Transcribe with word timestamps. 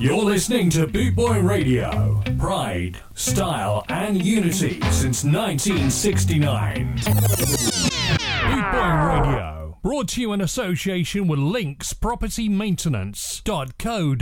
You're 0.00 0.22
listening 0.22 0.70
to 0.70 0.86
Bootboy 0.86 1.42
Radio. 1.42 2.22
Pride, 2.38 2.98
style, 3.14 3.84
and 3.88 4.24
unity 4.24 4.80
since 4.92 5.24
1969. 5.24 6.98
Bootboy 8.46 9.24
Radio. 9.24 9.76
Brought 9.82 10.06
to 10.10 10.20
you 10.20 10.32
in 10.32 10.40
association 10.40 11.26
with 11.26 11.40
Links 11.40 11.92
Property 11.94 12.48
Maintenance.co.uk. 12.48 13.52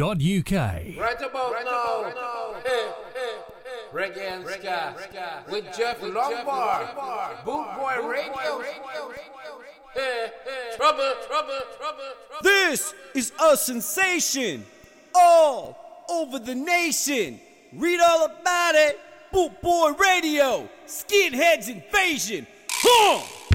Right 0.01 1.21
about 1.21 1.53
right 1.53 1.65
now, 1.67 2.11
now. 2.15 2.55
Hey, 2.65 2.89
hey, 3.13 3.37
hey. 3.65 3.93
Reggae 3.93 4.31
and 4.31 4.47
Ska 4.49 5.45
with 5.51 5.77
Jeff 5.77 6.01
Longbar, 6.01 6.95
Bootboy 7.45 8.09
Radio. 8.09 8.63
Hey, 9.93 10.31
hey. 10.43 10.77
Trouble, 10.77 11.13
trouble, 11.27 11.61
trouble, 11.77 11.99
trouble. 12.29 12.43
This 12.43 12.95
is 13.15 13.33
a 13.39 13.59
sensation 13.59 14.65
all 15.17 15.77
over 16.09 16.39
the 16.39 16.55
nation. 16.55 17.41
Read 17.73 18.01
all 18.01 18.27
about 18.27 18.75
it. 18.75 19.01
Boot 19.33 19.61
Boy 19.61 19.93
Radio, 19.93 20.69
Skinheads 20.87 21.69
Invasion. 21.69 22.47
Huh! 22.71 23.46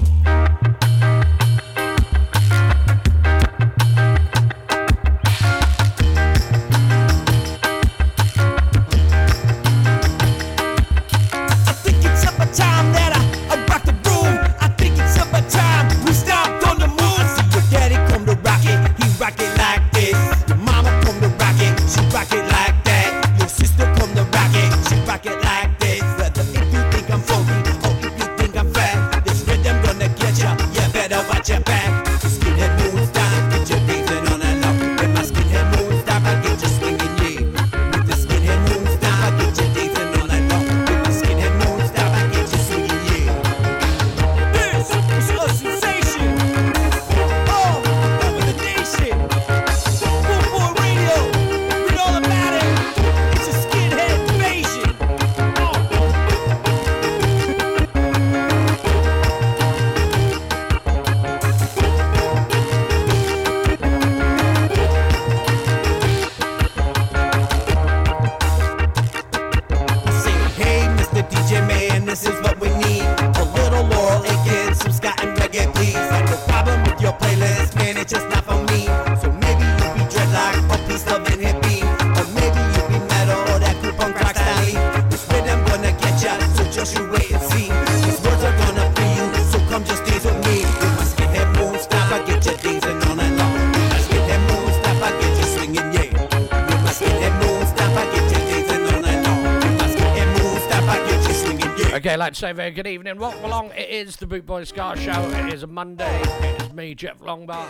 Okay, 102.22 102.28
let's 102.28 102.38
say 102.38 102.52
very 102.52 102.70
good 102.70 102.86
evening. 102.86 103.18
Welcome 103.18 103.44
along. 103.44 103.72
It 103.76 103.90
is 103.90 104.14
the 104.14 104.26
Bootboy 104.26 104.64
Ska 104.64 104.94
Show. 104.96 105.28
It 105.30 105.52
is 105.52 105.64
a 105.64 105.66
Monday. 105.66 106.22
It 106.22 106.62
is 106.62 106.72
me, 106.72 106.94
Jeff 106.94 107.18
Longbar. 107.18 107.66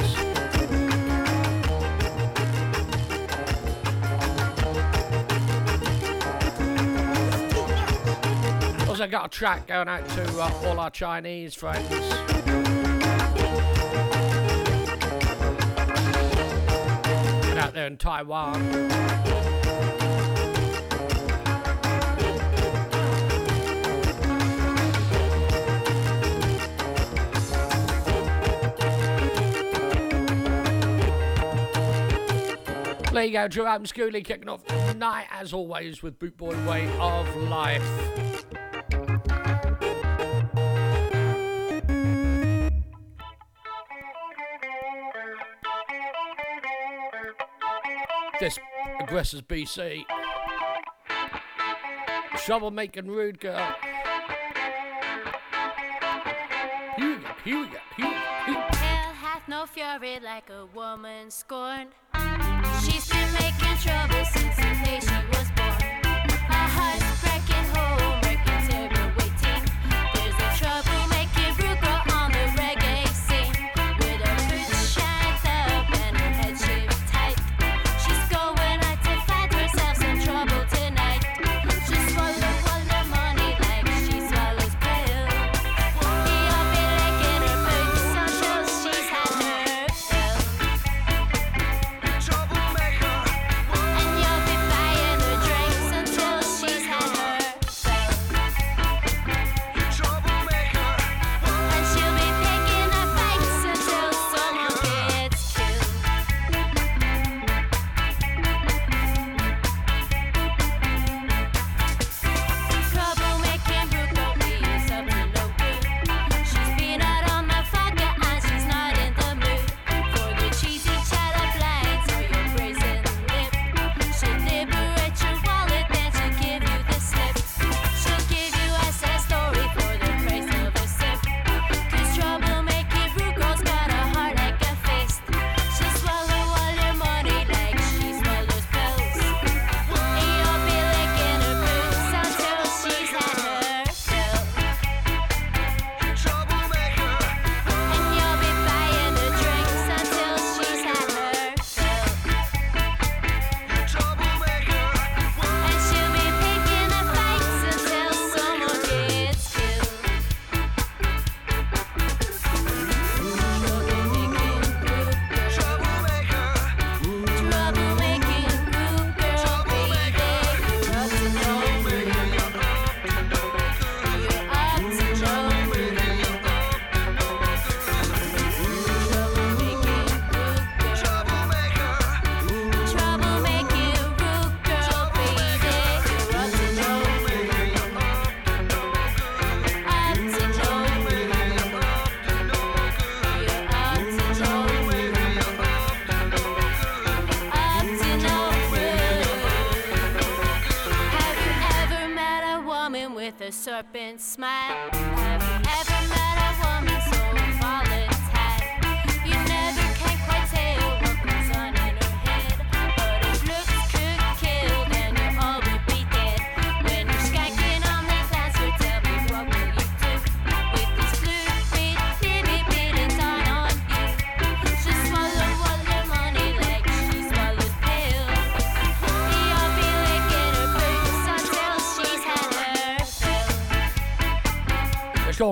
Also, 8.87 9.07
got 9.07 9.25
a 9.25 9.29
track 9.29 9.65
going 9.65 9.87
out 9.87 10.07
to 10.09 10.39
uh, 10.39 10.51
all 10.65 10.79
our 10.79 10.91
Chinese 10.91 11.55
friends. 11.55 11.91
Out 17.57 17.73
there 17.73 17.87
in 17.87 17.97
Taiwan. 17.97 19.32
There 33.13 33.23
you 33.23 33.33
go, 33.33 33.47
Jerome 33.47 33.83
Schooley 33.83 34.25
kicking 34.25 34.49
off 34.49 34.65
tonight, 34.65 35.27
as 35.31 35.53
always, 35.53 36.01
with 36.01 36.17
Bootboy 36.17 36.67
Way 36.67 36.89
of 36.99 37.35
Life. 37.43 37.83
This 48.39 48.57
aggressors 48.99 49.43
BC. 49.43 50.05
Troublemaking 52.31 53.05
rude 53.05 53.39
girl. 53.39 53.75
Here 56.97 57.09
we 57.09 57.15
go, 57.17 57.29
here 57.45 57.59
we 57.59 57.67
go. 57.67 57.77
Here 57.95 58.07
we 58.47 58.53
go. 58.53 58.59
Hell 58.71 59.13
hath 59.13 59.47
no 59.47 59.67
fury 59.67 60.19
like 60.19 60.49
a 60.49 60.65
woman 60.73 61.29
scorned. 61.29 61.91
She's 62.83 63.07
been 63.07 63.33
making 63.33 63.77
trouble 63.81 64.25
since 64.25 64.55
the 64.55 64.71
day 64.83 64.99
she 65.01 65.37
was 65.37 65.51
born. 65.51 65.62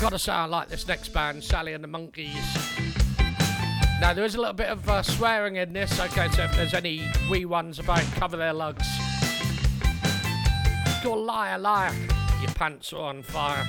I've 0.00 0.04
got 0.04 0.12
to 0.12 0.18
say, 0.18 0.32
I 0.32 0.46
like 0.46 0.68
this 0.68 0.88
next 0.88 1.10
band, 1.10 1.44
Sally 1.44 1.74
and 1.74 1.84
the 1.84 1.88
Monkeys. 1.88 2.34
Now, 4.00 4.14
there 4.14 4.24
is 4.24 4.34
a 4.34 4.38
little 4.38 4.54
bit 4.54 4.68
of 4.68 4.88
uh, 4.88 5.02
swearing 5.02 5.56
in 5.56 5.74
this, 5.74 6.00
okay, 6.00 6.26
so 6.30 6.44
if 6.44 6.56
there's 6.56 6.72
any 6.72 7.06
wee 7.30 7.44
ones 7.44 7.78
about, 7.78 8.00
cover 8.14 8.38
their 8.38 8.54
lugs. 8.54 8.88
Called 11.02 11.26
Liar 11.26 11.58
Liar. 11.58 11.92
Your 12.40 12.50
pants 12.54 12.94
are 12.94 13.02
on 13.02 13.22
fire. 13.22 13.68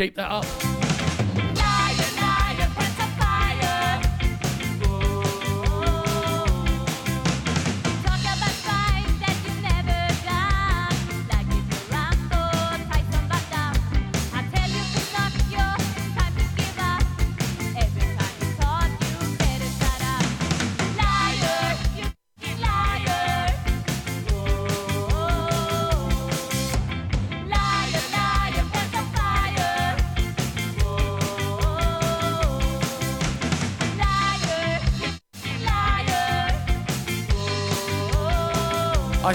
Keep 0.00 0.14
that 0.14 0.30
up? 0.30 0.59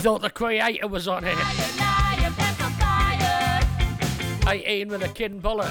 Thought 0.06 0.22
the 0.22 0.30
creator 0.30 0.88
was 0.88 1.08
on 1.08 1.24
here. 1.24 1.34
18 4.48 4.88
with 4.88 5.02
a 5.02 5.08
kin 5.08 5.40
bullet. 5.40 5.66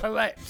Tourette's. 0.00 0.43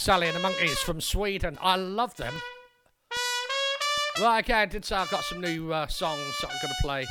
Sally 0.00 0.28
and 0.28 0.36
the 0.36 0.40
Monkeys 0.40 0.78
from 0.78 0.98
Sweden. 0.98 1.58
I 1.60 1.76
love 1.76 2.16
them. 2.16 2.32
Right, 4.18 4.42
okay, 4.42 4.54
I 4.54 4.64
did 4.64 4.82
say 4.82 4.96
I've 4.96 5.10
got 5.10 5.24
some 5.24 5.42
new 5.42 5.74
uh, 5.74 5.88
songs 5.88 6.38
that 6.40 6.50
I'm 6.50 6.56
going 6.62 6.72
to 6.74 6.82
play. 6.82 7.06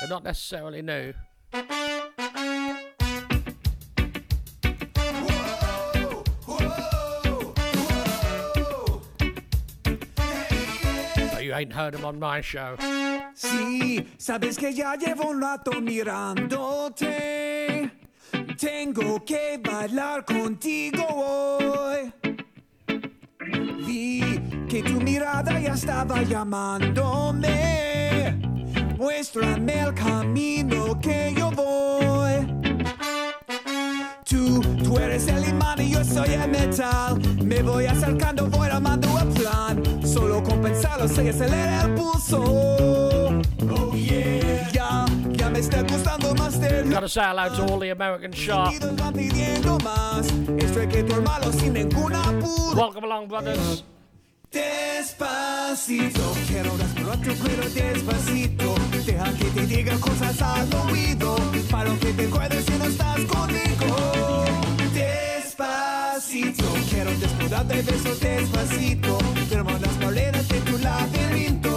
They're 0.00 0.08
not 0.08 0.24
necessarily 0.24 0.80
new. 0.80 1.12
Ain't 11.54 11.72
heard 11.72 11.94
them 11.94 12.04
on 12.04 12.18
my 12.18 12.40
show. 12.40 12.76
Sí, 13.34 14.04
sabes 14.18 14.58
que 14.58 14.72
ya 14.72 14.96
llevo 14.96 15.28
un 15.30 15.40
rato 15.40 15.70
mirándote. 15.80 17.33
Tengo 18.64 19.22
que 19.22 19.60
bailar 19.62 20.24
contigo 20.24 21.04
hoy. 21.06 22.10
Vi 23.86 24.40
que 24.66 24.82
tu 24.82 25.02
mirada 25.02 25.60
ya 25.60 25.74
estaba 25.74 26.22
llamándome. 26.22 27.50
Muéstrame 28.96 29.80
el 29.80 29.92
camino 29.92 30.98
que 30.98 31.34
yo 31.36 31.50
voy. 31.50 32.46
Tú, 34.24 34.62
tú 34.82 34.98
eres 34.98 35.28
el 35.28 35.46
imán 35.46 35.82
y 35.82 35.90
yo 35.90 36.02
soy 36.02 36.30
el 36.30 36.50
metal. 36.50 37.20
Me 37.44 37.62
voy 37.62 37.84
acercando, 37.84 38.46
voy 38.46 38.70
armando 38.70 39.08
el 39.20 39.28
plan. 39.28 39.82
Solo 40.06 40.42
con 40.42 40.62
pensarlo 40.62 41.06
se 41.06 41.28
acelera 41.28 41.82
el 41.82 41.92
pulso. 41.92 42.42
Oh 42.42 43.92
yeah, 43.94 44.70
me 45.54 45.60
está 45.60 45.82
gustando 45.82 46.34
más 46.34 46.60
de 46.60 46.84
lo 46.84 46.90
Gotta 46.90 47.08
say 47.08 47.24
hello 47.24 47.48
to 47.54 47.72
all 47.72 47.78
the 47.78 47.90
American 47.90 48.32
apuro. 52.12 52.74
Welcome 52.74 53.04
along, 53.04 53.28
brothers. 53.28 53.84
Despacito, 54.50 56.34
quiero 56.48 56.76
respirar 56.76 57.18
tu 57.18 57.34
cuero 57.36 57.68
despacito. 57.70 58.74
Deja 59.06 59.32
que 59.34 59.44
te 59.44 59.66
diga 59.66 59.96
cosas 60.00 60.42
al 60.42 60.68
oído. 60.88 61.36
Para 61.70 61.94
que 61.98 62.12
te 62.12 62.26
acuerdes 62.26 62.64
si 62.64 62.72
no 62.72 62.84
estás 62.86 63.20
conmigo. 63.26 64.44
Despacito, 64.92 66.64
quiero 66.90 67.10
desnudar 67.10 67.66
de 67.66 67.82
besos 67.82 68.20
despacito. 68.20 69.18
Firmo 69.48 69.70
las 69.70 69.94
paredes 70.02 70.48
de 70.48 70.60
tu 70.60 70.78
laberinto. 70.78 71.73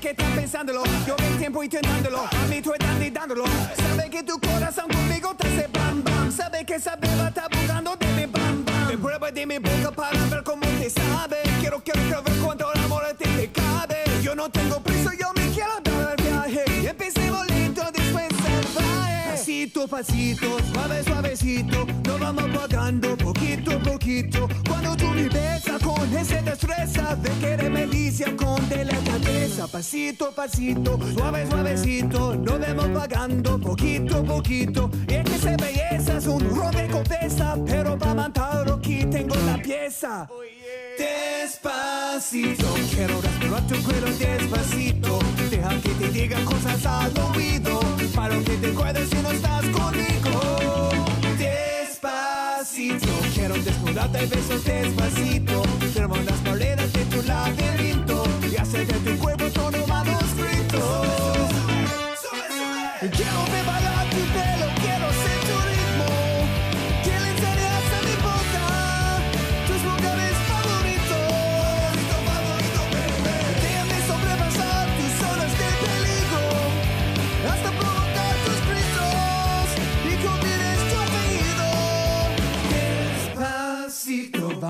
Que 0.00 0.10
estás 0.10 0.30
pensándolo. 0.34 0.82
Yo 1.06 1.14
el 1.16 1.38
tiempo 1.38 1.62
intentándolo. 1.62 2.20
A 2.20 2.46
mí 2.48 2.62
tú 2.62 2.72
estás 2.72 3.12
dándolo. 3.12 3.44
Sabe 3.76 4.08
que 4.08 4.22
tu 4.22 4.40
corazón 4.40 4.88
conmigo 4.88 5.34
te 5.34 5.48
hace 5.48 5.68
bam 5.70 6.02
bam. 6.02 6.32
Sabe 6.32 6.64
que 6.64 6.76
esa 6.76 6.96
beba 6.96 7.28
está 7.28 7.46
burlando 7.48 7.94
de 7.96 8.06
mi 8.14 8.26
bam 8.26 8.64
bam. 8.64 8.88
Me 8.88 8.96
prueba 8.96 9.30
de 9.30 9.44
mi 9.44 9.58
boca 9.58 9.90
para 9.90 10.18
ver 10.26 10.42
cómo 10.42 10.66
te 10.78 10.88
sabe. 10.88 11.42
Quiero, 11.60 11.82
quiero, 11.84 12.00
quiero 12.00 12.22
ver 12.22 12.34
cuánto 12.42 12.70
amor 12.84 13.04
a 13.04 13.12
ti 13.12 13.24
te 13.24 13.50
cabe. 13.52 13.96
Yo 14.22 14.34
no 14.34 14.48
tengo 14.48 14.80
prisa, 14.80 15.10
yo 15.18 15.30
me 15.34 15.46
quiero 15.52 15.78
dar 15.82 16.14
el 16.18 16.24
viaje. 16.24 16.69
Pasito, 19.80 19.96
pasito, 19.96 20.58
suave, 20.74 21.02
suavecito. 21.04 21.86
Nos 22.04 22.20
vamos 22.20 22.44
pagando 22.54 23.16
poquito 23.16 23.72
a 23.72 23.78
poquito. 23.78 24.46
Cuando 24.68 24.94
tú 24.94 25.06
me 25.06 25.26
besas 25.26 25.82
con 25.82 26.14
ese 26.14 26.42
destreza 26.42 27.16
de 27.16 27.30
que 27.40 27.46
eres 27.52 27.70
melicia 27.70 28.36
con 28.36 28.68
delicadeza. 28.68 29.66
Pasito, 29.68 30.32
pasito, 30.32 30.98
suave, 31.14 31.46
suavecito. 31.48 32.34
Nos 32.36 32.60
vamos 32.60 32.88
pagando 32.88 33.58
poquito 33.58 34.18
a 34.18 34.22
poquito. 34.22 34.90
Y 35.08 35.14
es 35.14 35.24
que 35.24 35.34
esa 35.36 35.56
belleza 35.56 36.18
es 36.18 36.26
un 36.26 36.44
cabeza. 36.88 37.56
Pero 37.64 37.98
para 37.98 38.14
matarlo 38.14 38.74
aquí 38.74 39.06
tengo 39.06 39.34
la 39.46 39.56
pieza. 39.62 40.28
Despacito, 41.00 42.66
quiero 42.94 43.22
respirar 43.22 43.66
tu 43.66 43.82
cuero 43.84 44.06
despacito. 44.18 45.18
Deja 45.50 45.70
que 45.80 45.88
te 45.88 46.08
digan 46.10 46.44
cosas 46.44 46.84
al 46.84 47.12
oído. 47.34 47.80
Para 48.14 48.38
que 48.40 48.56
te 48.58 48.66
acuerdes 48.66 49.08
si 49.08 49.16
no 49.16 49.30
estás 49.30 49.64
conmigo. 49.68 50.90
Despacito, 51.38 53.08
quiero 53.34 53.54
desnudarte 53.54 54.26
besos 54.26 54.62
despacito. 54.62 55.62
Las 56.26 56.40
paredes 56.40 56.92
de 56.92 57.04
tu 57.06 57.22
laberinto 57.22 58.22
y 58.52 58.56
hacer 58.56 58.86
de 58.86 59.10
tu 59.10 59.18
cuerpo 59.18 59.44
todo 59.54 59.89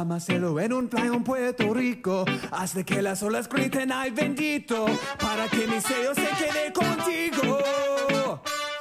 Despacito, 0.01 0.07
vamos 0.07 0.15
a 0.15 0.17
hacerlo 0.17 0.61
en 0.61 0.73
un 0.73 0.89
playa 0.89 1.15
en 1.15 1.25
Puerto 1.25 1.75
Rico, 1.75 2.25
hasta 2.51 2.85
que 2.85 3.03
las 3.03 3.23
olas 3.23 3.49
griten 3.49 3.93
ay 3.93 4.11
bendito, 4.11 4.87
para 5.19 5.47
que 5.49 5.67
mi 5.67 5.81
sello 5.81 6.15
se 6.15 6.29
quede 6.39 6.73
contigo. 6.73 7.59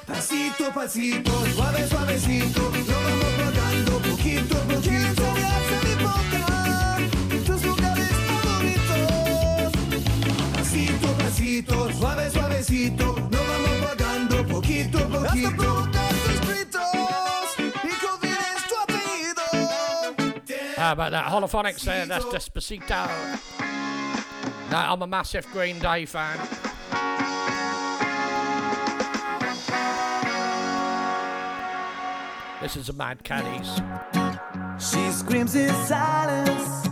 Pasito, 0.07 0.71
pasito, 0.73 1.31
suave, 1.53 1.87
suavecito, 1.87 2.61
lo 2.61 2.95
vamos 3.03 3.33
pagando 3.37 3.99
poquito 4.09 4.57
a 4.57 4.61
poquito. 4.61 5.23
mi 5.83 5.95
boca, 6.03 6.97
tus 7.45 7.63
lugares 7.65 8.09
favoritos. 8.41 9.71
Pasito, 10.53 11.07
pasito, 11.17 11.91
suave, 11.97 12.31
suavecito, 12.31 13.05
lo 13.05 13.39
vamos 13.49 13.87
pagando 13.89 14.47
poquito 14.47 14.97
a 14.99 15.07
poquito. 15.07 15.98
How 20.89 20.93
about 20.93 21.11
that? 21.11 21.25
Holophonics 21.27 21.81
there, 21.81 22.07
that's 22.07 22.25
Despacito. 22.25 23.05
Now, 24.71 24.91
I'm 24.91 24.99
a 25.03 25.05
massive 25.05 25.45
Green 25.51 25.77
Day 25.77 26.07
fan. 26.07 26.35
This 32.59 32.75
is 32.75 32.89
a 32.89 32.93
Mad 32.93 33.23
Caddies. 33.23 33.69
She 34.83 35.11
screams 35.11 35.53
in 35.53 35.69
silence. 35.85 36.87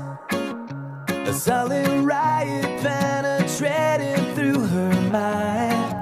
A 1.10 1.34
silent 1.34 2.06
riot 2.06 2.80
penetrating 2.84 4.36
through 4.36 4.60
her 4.60 5.02
mind. 5.10 5.97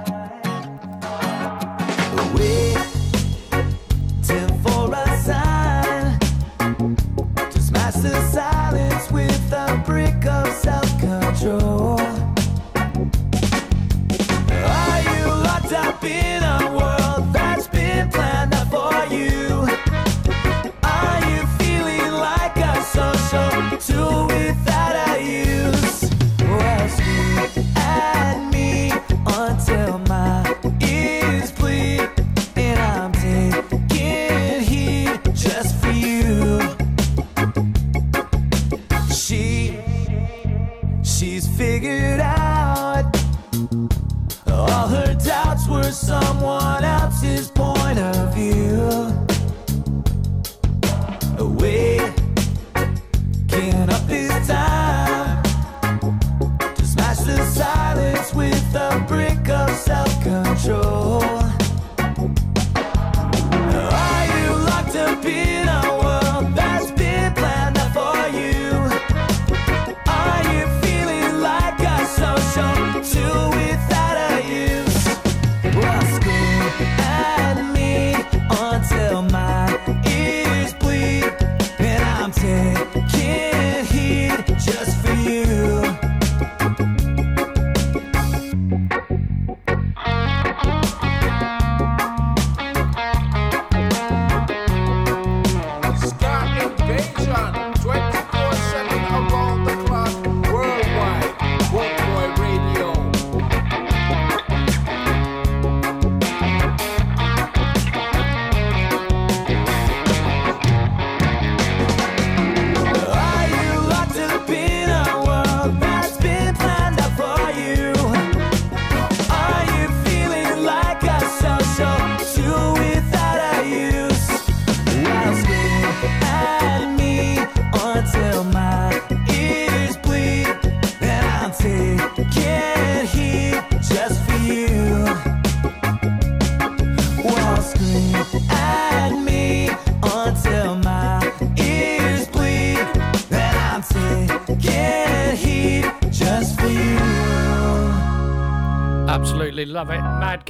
Smash 8.06 8.35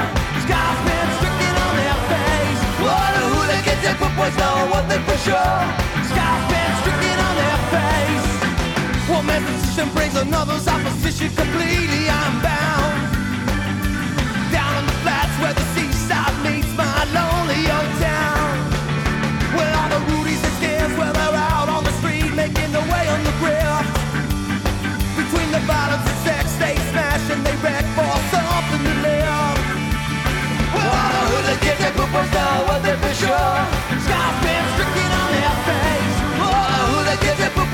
Scotsmen 0.43 1.08
stricken 1.17 1.56
on 1.65 1.74
their 1.76 2.00
face. 2.12 2.62
Well, 2.84 3.15
hooligans 3.34 3.84
and 3.86 3.98
footboys 4.00 4.36
know 4.39 4.56
one 4.71 4.86
thing 4.89 5.04
for 5.04 5.17
sure. 5.28 5.56
Scotsmen 6.10 6.69
stricken 6.82 7.17
on 7.28 7.36
their 7.41 7.60
face. 7.74 8.28
One 9.10 9.26
man's 9.26 9.45
position 9.45 9.89
brings 9.93 10.15
another's 10.15 10.67
opposition 10.67 11.30
completely. 11.36 12.10
I'm. 12.10 12.36
Down 14.52 14.74
on 14.80 14.86
the 14.86 14.98
flats 15.04 15.36
where 15.41 15.54
the 15.54 15.65
seaside 15.76 16.36
meets 16.45 16.71
my 16.78 17.04
lonely 17.12 17.62
old 17.76 17.91
town. 18.00 18.56
Where 19.56 19.74
all 19.80 19.89
the 19.89 20.02
rudies 20.12 20.41
and 20.48 20.54
scams, 20.60 20.98
where 20.98 21.12
they're 21.12 21.39
out 21.52 21.67
on 21.67 21.84
the 21.84 21.91
street 22.00 22.32
making 22.34 22.71
their 22.71 22.88
way 22.91 23.08
on 23.10 23.24
the 23.24 23.32
grill. 23.39 23.75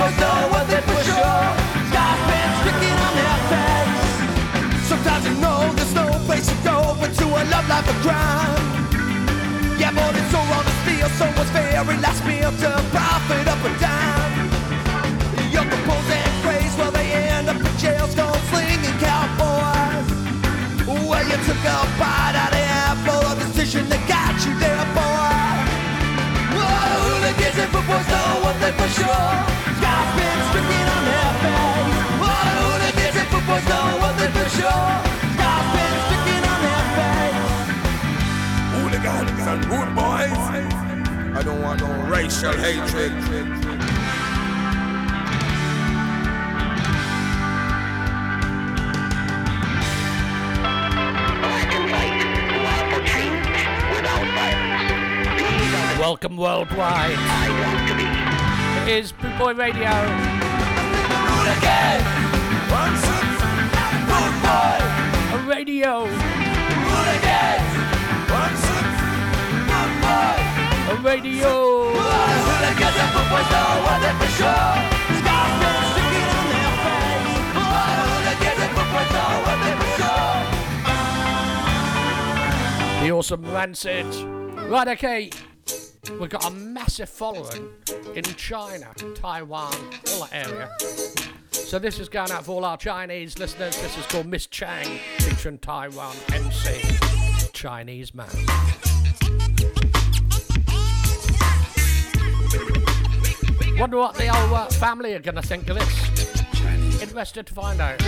Footballs 0.01 0.19
know 0.19 0.57
one 0.57 0.65
thing 0.67 0.81
for 0.81 1.01
sure. 1.05 1.45
Scots 1.89 2.21
been 2.29 2.49
stricken 2.59 2.95
on 3.05 3.13
their 3.19 3.37
face. 3.51 4.87
Sometimes 4.89 5.23
you 5.27 5.35
know 5.41 5.59
there's 5.75 5.93
no 5.93 6.07
place 6.25 6.47
to 6.47 6.55
go 6.63 6.95
but 6.99 7.13
to 7.19 7.25
a 7.25 7.41
love 7.53 7.67
life 7.69 7.87
of 7.89 7.97
crime. 8.01 8.65
Yeah, 9.77 9.91
but 9.93 10.15
it's 10.15 10.31
so 10.31 10.39
wrong 10.49 10.65
to 10.65 10.75
steal 10.81 11.09
someone's 11.21 11.49
very 11.51 11.97
last 12.01 12.25
meal 12.25 12.51
to 12.51 12.69
profit 12.93 13.47
up 13.47 13.61
down. 13.79 14.29
Young 15.51 15.67
propose 15.67 16.09
and 16.09 16.33
craze 16.43 16.73
while 16.77 16.91
they 16.91 17.07
end 17.11 17.49
up 17.49 17.57
in 17.57 17.77
jails 17.77 18.15
gone 18.15 18.41
slinging 18.49 18.97
cowboys. 18.99 20.07
Well, 20.87 21.23
you 21.29 21.37
took 21.45 21.61
a 21.61 21.77
bite 21.99 22.37
out 22.41 22.53
of 22.53 22.65
apple, 22.85 23.23
a 23.31 23.35
decision 23.45 23.87
that 23.89 24.01
got 24.07 24.33
you 24.45 24.53
there, 24.63 24.85
boy. 24.97 25.41
Oh, 26.57 26.93
hooligans 27.05 27.57
and 27.57 27.69
footballs 27.73 28.07
know 28.09 28.45
one 28.47 28.57
thing 28.61 28.75
for 28.79 28.89
sure. 28.97 29.50
I 41.71 41.75
no 41.77 41.87
racial 42.03 42.51
hatred. 42.51 43.13
Welcome 55.97 56.35
worldwide. 56.35 57.11
It 58.85 58.97
is 58.97 59.13
Bootboy 59.13 59.57
Radio. 59.57 59.91
Hooligan, 61.39 62.01
A 65.31 65.47
radio. 65.47 66.40
Sure. 74.29 74.51
The 83.01 83.11
awesome 83.11 83.51
Rancid. 83.51 84.05
Right, 84.69 84.87
okay. 84.89 85.29
We've 86.19 86.29
got 86.29 86.45
a 86.45 86.51
massive 86.51 87.09
following 87.09 87.69
in 88.13 88.23
China, 88.23 88.93
Taiwan, 89.15 89.73
all 90.13 90.27
that 90.27 90.29
area. 90.33 90.69
So 91.51 91.79
this 91.79 91.99
is 91.99 92.09
going 92.09 92.31
out 92.31 92.45
for 92.45 92.51
all 92.51 92.65
our 92.65 92.77
Chinese 92.77 93.39
listeners. 93.39 93.81
This 93.81 93.97
is 93.97 94.05
called 94.07 94.25
Miss 94.25 94.45
Chang, 94.45 94.99
featuring 95.19 95.57
Taiwan 95.59 96.15
MC, 96.33 96.81
Chinese 97.53 98.13
man. 98.13 98.27
Wonder 103.81 103.97
what 103.97 104.13
the 104.13 104.27
whole 104.27 104.53
uh, 104.53 104.67
family 104.67 105.15
are 105.15 105.19
going 105.19 105.33
to 105.33 105.41
think 105.41 105.67
of 105.67 105.79
this. 105.79 107.01
Interested 107.01 107.47
to 107.47 107.53
find 107.55 107.81
out. 107.81 107.99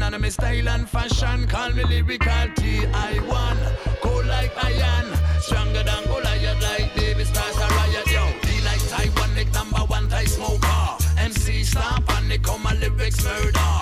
Weapon 0.00 0.30
style 0.30 0.68
and 0.68 0.88
fashion. 0.88 1.46
Call 1.46 1.70
me 1.72 1.84
lyrical 1.84 2.48
T.I.1. 2.56 3.56
Cool 4.00 4.24
like 4.24 4.52
iron, 4.64 5.14
stronger 5.40 5.82
than 5.82 6.04
Goliath 6.04 6.62
like 6.62 6.94
David 6.94 7.26
start 7.26 7.54
a 7.56 7.74
riot, 7.74 8.06
yo. 8.06 8.26
Be 8.42 8.60
like 8.64 8.80
Taiwan, 8.88 9.34
Nick 9.34 9.52
number 9.52 9.80
one 9.80 10.08
Thai 10.08 10.24
smoker. 10.24 10.96
MC 11.18 11.64
star 11.64 12.00
panic, 12.02 12.42
come 12.42 12.62
my 12.62 12.74
lyrics 12.74 13.24
murder. 13.24 13.72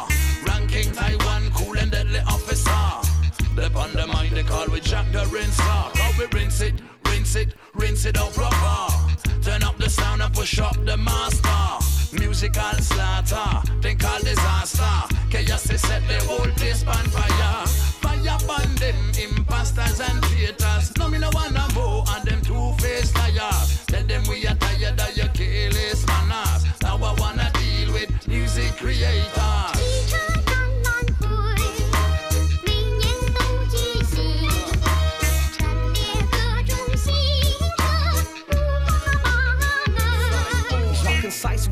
Ranking 0.47 0.93
Taiwan, 0.93 1.51
cool 1.53 1.79
and 1.79 1.91
deadly 1.91 2.21
officer. 2.21 2.71
Dep 3.57 3.77
on 3.77 3.93
the 3.93 4.07
mind, 4.07 4.37
they 4.37 4.43
call 4.43 4.67
we 4.69 4.81
Jack 4.81 5.11
the 5.13 5.27
rinse 5.27 5.57
car. 5.59 5.91
How 5.95 6.19
we 6.19 6.27
rinse 6.39 6.61
it, 6.61 6.75
rinse 7.21 7.37
it, 7.37 7.55
rinse 7.75 8.07
it 8.07 8.17
out 8.17 8.33
proper. 8.33 9.43
Turn 9.43 9.63
up 9.63 9.77
the 9.77 9.91
sound 9.91 10.23
and 10.23 10.33
push 10.33 10.59
up 10.59 10.75
the 10.87 10.97
master. 10.97 12.17
Musical 12.19 12.73
slaughter, 12.81 13.61
then 13.83 13.99
call 13.99 14.19
disaster. 14.21 15.17
Chaos 15.31 15.65
they 15.65 15.77
set 15.77 16.03
the 16.09 16.19
whole 16.25 16.51
place 16.57 16.83
on 16.87 17.05
fire. 17.15 17.67
Fire 18.01 18.39
burn 18.49 18.75
them 18.77 18.97
imposters 19.21 20.01
and 20.01 20.23
traitors. 20.25 20.97
No 20.97 21.09
me 21.09 21.19
no 21.19 21.29
wanna 21.35 21.69
more 21.75 22.05
and 22.09 22.27
them 22.27 22.41
two-faced 22.41 23.15
liars. 23.17 23.85
Tell 23.85 24.05
them 24.05 24.23
we 24.27 24.47
are 24.47 24.57
tired 24.57 24.99
of 24.99 25.15
your 25.15 25.29
careless 25.29 26.07
manners. 26.07 26.65
Now 26.83 26.97
I 26.97 27.13
wanna 27.21 27.51
deal 27.53 27.93
with 27.93 28.11
music 28.29 28.77
creators. 28.79 29.80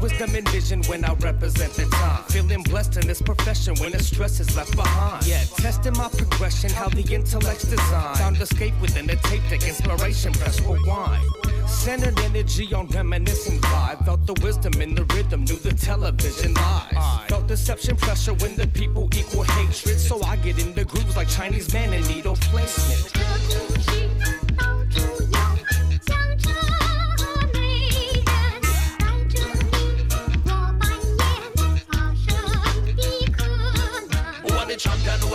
Wisdom 0.00 0.34
and 0.34 0.48
vision 0.48 0.82
when 0.84 1.04
I 1.04 1.14
represent 1.14 1.72
the 1.74 1.86
time. 1.86 2.22
Feeling 2.24 2.62
blessed 2.62 2.96
in 2.96 3.06
this 3.06 3.22
profession 3.22 3.74
when 3.76 3.92
the 3.92 4.02
stress 4.02 4.40
is 4.40 4.56
left 4.56 4.74
behind. 4.76 5.26
Yeah, 5.26 5.42
testing 5.56 5.94
my 5.94 6.08
progression, 6.08 6.70
how 6.70 6.88
the 6.88 7.02
intellect's 7.02 7.64
designed. 7.64 8.18
Found 8.18 8.40
escape 8.40 8.74
within 8.80 9.06
the 9.06 9.16
tape 9.16 9.42
deck, 9.50 9.66
inspiration, 9.66 10.32
press 10.32 10.60
rewind. 10.60 11.24
Centered 11.68 12.18
energy 12.20 12.72
on 12.72 12.86
reminiscing 12.88 13.60
vibe. 13.60 14.04
Felt 14.04 14.26
the 14.26 14.34
wisdom 14.42 14.80
in 14.80 14.94
the 14.94 15.04
rhythm, 15.14 15.44
knew 15.44 15.56
the 15.56 15.74
television 15.74 16.54
lies. 16.54 17.28
Felt 17.28 17.46
deception 17.46 17.96
pressure 17.96 18.34
when 18.34 18.56
the 18.56 18.66
people 18.68 19.08
equal 19.14 19.42
hatred. 19.42 19.98
So 19.98 20.22
I 20.22 20.36
get 20.36 20.58
in 20.58 20.74
the 20.74 20.84
grooves 20.84 21.16
like 21.16 21.28
Chinese 21.28 21.72
man 21.72 21.92
in 21.92 22.06
needle 22.06 22.36
placement. 22.36 24.47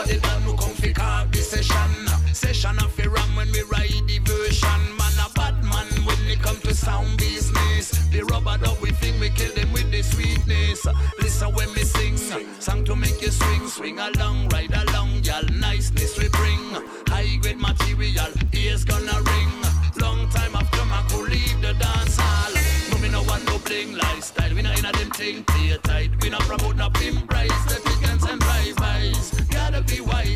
Are 0.04 0.08
the 0.08 0.20
man 0.22 0.42
who 0.42 0.56
come 0.58 0.74
fi 0.76 0.92
carve 0.92 1.32
the 1.32 1.40
session? 1.40 2.08
Session 2.34 2.78
of 2.80 2.92
fi 2.94 3.08
ram 3.08 3.36
when 3.36 3.52
we 3.52 3.62
ride 3.64 4.04
the 4.08 4.20
version. 4.20 4.82
Man 4.98 5.14
a 5.26 5.30
bad 5.34 5.64
man 5.64 5.88
when 6.06 6.20
it 6.28 6.42
come 6.42 6.58
to 6.62 6.74
sound 6.74 7.18
business. 7.18 7.92
The 8.10 8.24
rubber 8.24 8.58
dub 8.58 8.80
we 8.82 8.92
think 8.92 9.20
we 9.20 9.30
kill 9.30 9.54
them 9.54 9.72
with 9.74 9.92
the 9.92 10.02
sweetness. 10.02 10.86
Listen 11.20 11.54
when 11.54 11.74
me 11.74 11.84
sing, 11.84 12.18
song 12.60 12.84
to 12.86 12.96
make 12.96 13.22
you 13.22 13.32
swing, 13.32 13.68
swing 13.68 14.00
along, 14.00 14.50
ride 14.50 14.74
along, 14.74 15.24
y'all 15.24 15.44
niceness 15.60 16.18
we 16.18 16.30
bring. 16.30 16.64
High 17.08 17.38
grade 17.42 17.60
material, 17.60 18.32
ears 18.54 18.84
gonna 18.84 19.18
ring. 19.32 19.54
Long 19.98 20.30
time 20.30 20.56
after 20.56 20.86
my 20.86 21.02
could 21.10 21.30
leave 21.30 21.62
the 21.62 21.74
dance 21.74 22.18
hall. 22.18 22.54
No 22.92 22.98
me 22.98 23.10
no 23.10 23.22
want 23.24 23.46
no 23.46 23.58
bling 23.60 23.96
lifestyle, 23.96 24.54
we 24.54 24.62
not 24.62 24.78
in 24.80 24.86
a 24.86 24.93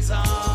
be 0.08 0.14
wiser. 0.14 0.47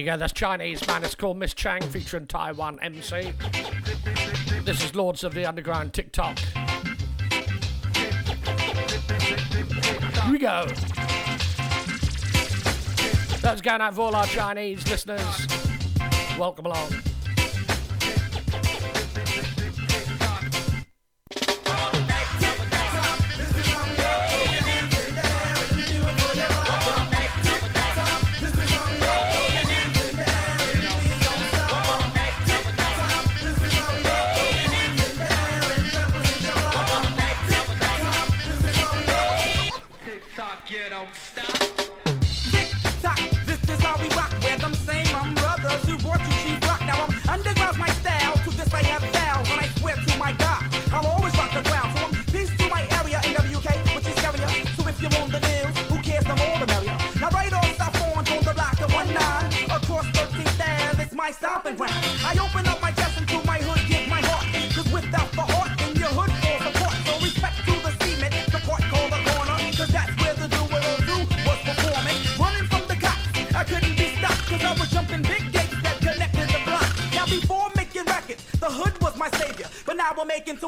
You 0.00 0.10
uh, 0.10 0.14
go. 0.14 0.20
That's 0.20 0.32
Chinese 0.32 0.86
man. 0.86 1.04
It's 1.04 1.14
called 1.14 1.36
Miss 1.36 1.52
Chang 1.52 1.82
featuring 1.82 2.26
Taiwan 2.26 2.78
MC. 2.80 3.34
This 4.64 4.82
is 4.82 4.94
Lords 4.94 5.24
of 5.24 5.34
the 5.34 5.44
Underground 5.44 5.92
Tic 5.92 6.10
Toc. 6.10 6.38
Here 10.18 10.32
we 10.32 10.38
go. 10.38 10.66
That's 13.42 13.60
going 13.60 13.82
out 13.82 13.94
for 13.94 14.00
all 14.02 14.16
our 14.16 14.26
Chinese 14.26 14.88
listeners. 14.88 15.46
Welcome 16.38 16.64
along. 16.64 17.09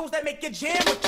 Tunes 0.02 0.10
that 0.10 0.24
make 0.24 0.42
you 0.42 0.50
jam 0.50 0.82
with 0.86 1.01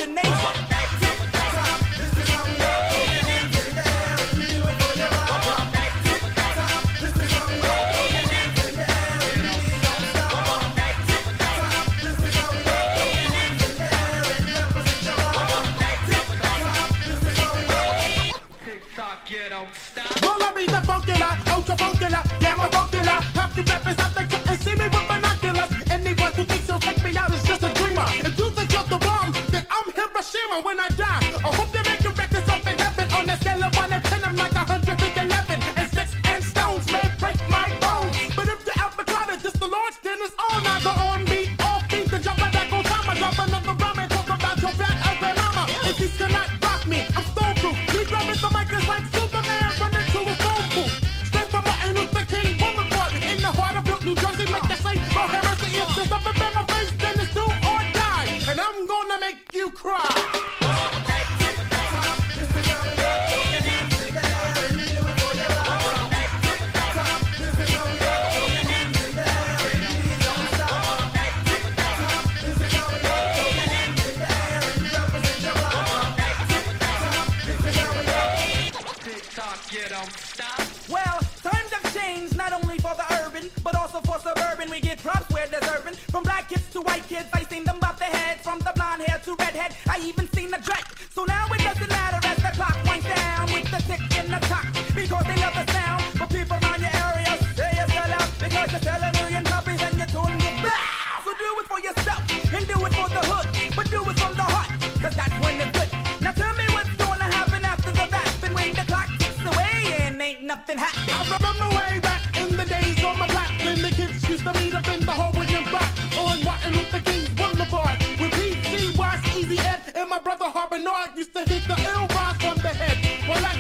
suburban. 84.25 84.71
We 84.71 84.81
get 84.81 84.99
props 84.99 85.29
where 85.33 85.47
deserving. 85.47 85.95
From 86.13 86.23
black 86.25 86.49
kids 86.49 86.67
to 86.73 86.81
white 86.81 87.07
kids, 87.07 87.29
I 87.33 87.45
seen 87.45 87.65
them 87.65 87.79
bop 87.79 87.99
their 87.99 88.09
head. 88.09 88.41
From 88.41 88.59
the 88.61 88.73
blonde 88.75 89.03
hair 89.03 89.21
to 89.27 89.33
redhead, 89.37 89.77
I 89.87 90.01
even 90.01 90.27
seen 90.33 90.51
the 90.51 90.61
dread. 90.67 90.85
So 91.11 91.25
now 91.25 91.47
it 91.53 91.61
doesn't 91.61 91.91
matter 91.91 92.21
as 92.27 92.39
the 92.47 92.53
clock 92.59 92.77
winds 92.89 93.07
down 93.07 93.47
with 93.53 93.69
the 93.71 93.81
tick 93.89 94.03
and 94.19 94.29
the 94.33 94.41
clock. 94.49 94.67
Because 94.97 95.25
they 95.29 95.39
love 95.45 95.57
the 95.61 95.67
sound. 95.73 96.03
But 96.19 96.29
people 96.33 96.57
around 96.57 96.81
your 96.81 96.97
area 97.05 97.33
say 97.59 97.71
you 97.79 97.87
sell 97.93 98.13
out 98.19 98.31
because 98.41 98.69
you 98.73 98.81
sell 98.89 99.03
a 99.05 99.11
million 99.21 99.45
copies 99.45 99.81
and 99.87 99.95
you're 100.01 100.13
doing 100.17 100.41
it 100.41 100.57
back. 100.65 100.81
So 101.25 101.31
do 101.45 101.49
it 101.61 101.67
for 101.69 101.81
yourself 101.87 102.23
and 102.57 102.65
do 102.67 102.77
it 102.87 102.95
for 102.99 103.09
the 103.13 103.23
hood. 103.31 103.49
But 103.77 103.87
do 103.93 104.01
it 104.11 104.17
from 104.19 104.35
the 104.41 104.47
heart, 104.55 104.71
cause 105.03 105.15
that's 105.21 105.37
when 105.45 105.61
it's 105.61 105.73
good. 105.77 105.91
Now 106.25 106.33
tell 106.33 106.55
me 106.57 106.67
what's 106.73 106.95
gonna 106.97 107.29
happen 107.37 107.63
after 107.65 107.93
the 107.93 108.07
rapping 108.09 108.55
when 108.57 108.73
the 108.73 108.85
clock 108.89 109.09
ticks 109.21 109.43
away 109.45 109.77
and 110.01 110.21
ain't 110.23 110.43
nothing 110.43 110.79
happening. 110.79 111.74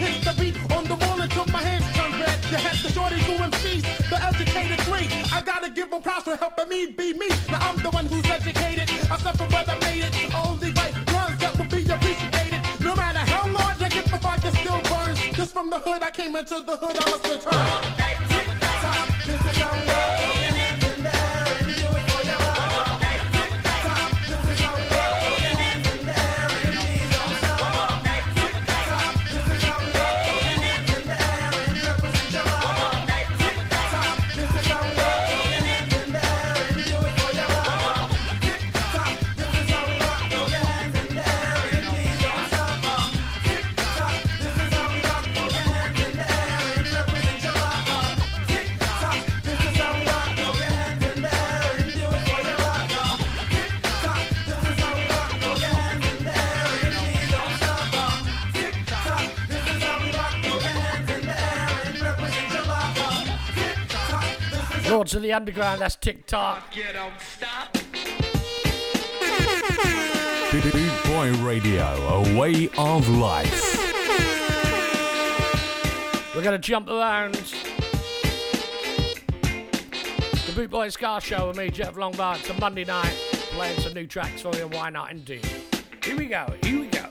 Hit 0.04 0.24
the 0.24 0.34
beat 0.40 0.56
on 0.76 0.84
the 0.84 0.94
wall 0.94 1.20
until 1.20 1.46
my 1.46 1.62
hands 1.62 1.86
turn 1.96 2.12
red. 2.20 2.38
You 2.50 2.58
had 2.58 2.76
the 2.84 2.90
shorties 2.96 3.24
who 3.28 3.34
MCs, 3.50 3.82
the 4.10 4.18
educated 4.22 4.80
three. 4.86 5.08
I 5.32 5.40
gotta 5.42 5.70
give 5.70 5.90
them 5.90 6.02
props 6.02 6.24
for 6.24 6.36
helping 6.36 6.68
me 6.68 6.86
be 6.86 7.14
me. 7.14 7.28
Now 7.50 7.60
I'm 7.68 7.76
the 7.82 7.90
one 7.90 8.06
who's 8.06 8.28
educated. 8.30 8.88
I 9.10 9.16
suffer 9.18 9.46
but 9.50 9.68
I 9.68 9.78
made 9.80 10.04
it. 10.04 10.14
Only 10.34 10.70
right 10.72 10.94
runs 11.12 11.38
that 11.40 11.56
will 11.56 11.70
be 11.76 11.82
appreciated. 11.88 12.60
No 12.80 12.94
matter 12.94 13.24
how 13.32 13.44
large 13.50 13.80
I 13.82 13.88
get, 13.88 14.04
the 14.04 14.18
fire 14.18 14.38
still 14.38 14.80
burns. 14.90 15.20
Just 15.36 15.52
from 15.52 15.70
the 15.70 15.78
hood, 15.78 16.02
I 16.02 16.10
came 16.10 16.36
into 16.36 16.60
the 16.60 16.76
hood, 16.76 16.96
I 17.00 17.10
must 17.10 17.24
return. 17.28 17.93
Lords 65.04 65.14
of 65.16 65.20
the 65.20 65.34
Underground, 65.34 65.82
that's 65.82 65.96
Tic 65.96 66.26
Toc. 66.26 66.72
Get 66.72 66.96
on, 66.96 67.12
stop. 67.18 67.74
Boot 70.50 71.04
Boy 71.04 71.30
Radio, 71.44 71.84
a 71.84 72.40
way 72.40 72.70
of 72.78 73.06
life. 73.10 73.76
We're 76.34 76.40
going 76.40 76.58
to 76.58 76.58
jump 76.58 76.88
around. 76.88 77.34
The 80.46 80.52
Boot 80.54 80.70
Boy 80.70 80.88
Ska 80.88 81.20
Show 81.20 81.48
with 81.48 81.58
me, 81.58 81.68
Jeff 81.68 81.96
Longbart. 81.96 82.38
It's 82.38 82.48
a 82.48 82.54
Monday 82.54 82.86
night. 82.86 83.12
Playing 83.50 83.78
some 83.80 83.92
new 83.92 84.06
tracks 84.06 84.40
for 84.40 84.56
you, 84.56 84.68
why 84.68 84.88
not 84.88 85.10
indeed? 85.10 85.46
Here 86.02 86.16
we 86.16 86.28
go, 86.28 86.46
here 86.62 86.80
we 86.80 86.86
go. 86.86 87.03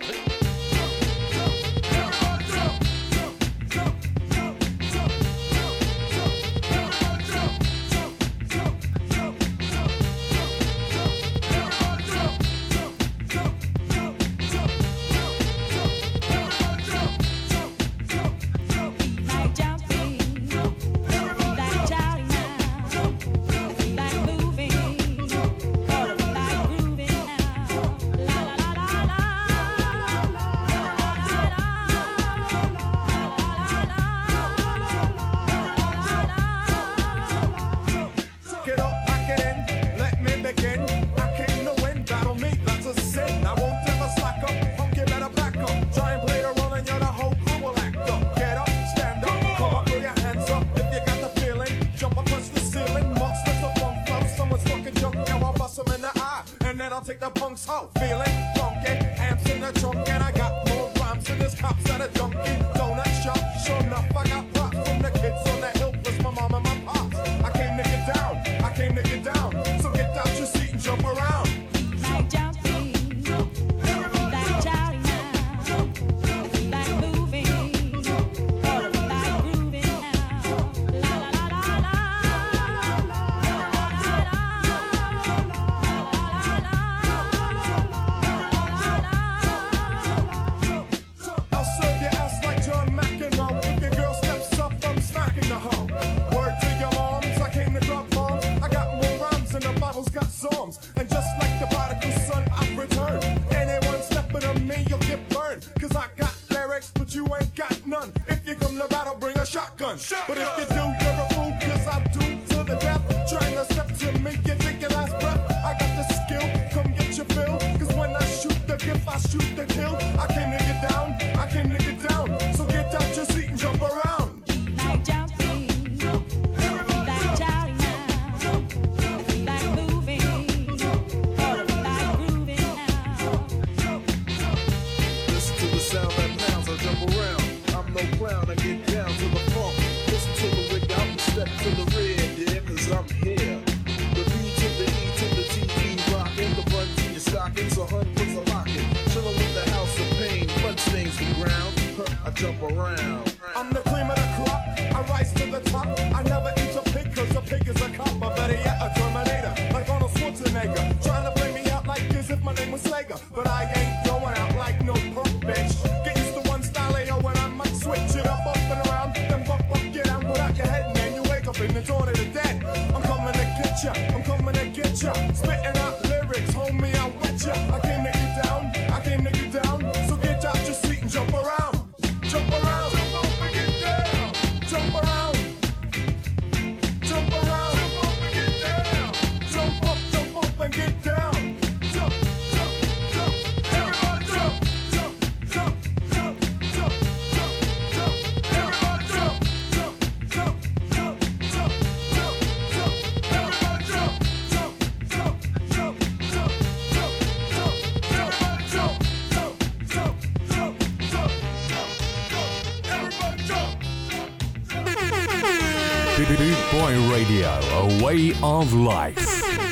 way 218.13 218.31
of 218.43 218.73
life. 218.73 219.62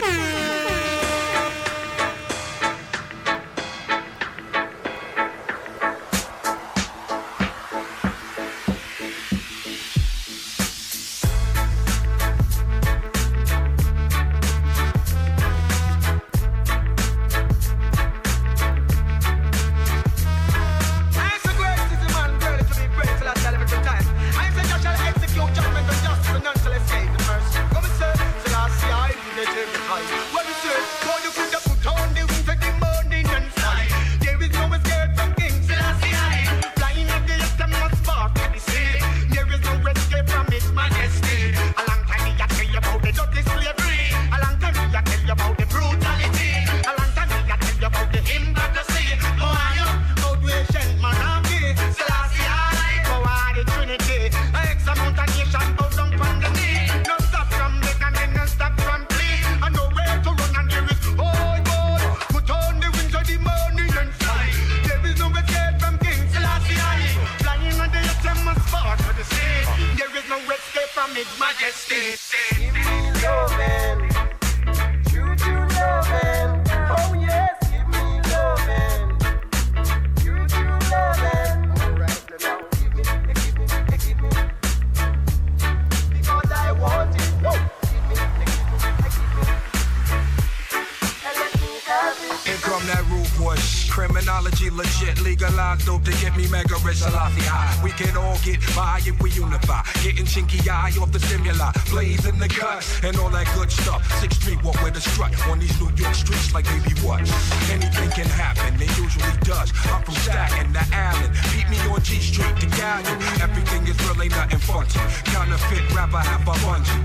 mega 96.48 96.76
rich, 96.86 97.02
high. 97.02 97.84
We 97.84 97.92
can 97.92 98.16
all 98.18 98.38
get 98.44 98.60
by 98.76 99.02
if 99.06 99.20
we 99.22 99.32
unify. 99.32 99.84
Getting 100.04 100.26
chinky 100.26 100.68
eye 100.68 100.94
off 101.02 101.12
the 101.12 101.20
stimuli, 101.20 101.72
blazing 101.90 102.40
the 102.40 102.48
guts, 102.48 103.04
and 103.04 103.18
all 103.18 103.30
that 103.30 103.48
good 103.56 103.72
stuff. 103.72 104.02
Six 104.20 104.36
Street 104.38 104.64
walk 104.64 104.82
with 104.82 104.96
a 104.98 105.02
strut 105.02 105.34
on 105.48 105.60
these 105.60 105.76
New 105.80 105.92
York 105.96 106.16
streets 106.16 106.54
like 106.54 106.66
baby 106.66 106.94
what? 107.02 107.22
Anything 107.70 108.10
can 108.12 108.30
happen, 108.32 108.82
it 108.82 108.98
usually 108.98 109.38
does. 109.44 109.72
I'm 109.92 110.02
from 110.04 110.16
Staten 110.16 110.74
to 110.74 110.84
Allen, 110.94 111.32
beat 111.52 111.70
me 111.70 111.78
on 111.92 112.02
G 112.02 112.20
Street 112.20 112.56
to 112.62 112.68
Gallion. 112.78 113.18
Everything 113.42 113.88
is 113.88 113.98
real, 114.06 114.22
ain't 114.22 114.32
nothing 114.32 114.60
funky. 114.60 115.00
Counterfeit 115.30 115.86
rapper, 115.94 116.20
half 116.20 116.48
a 116.48 116.54
bungee. 116.64 117.02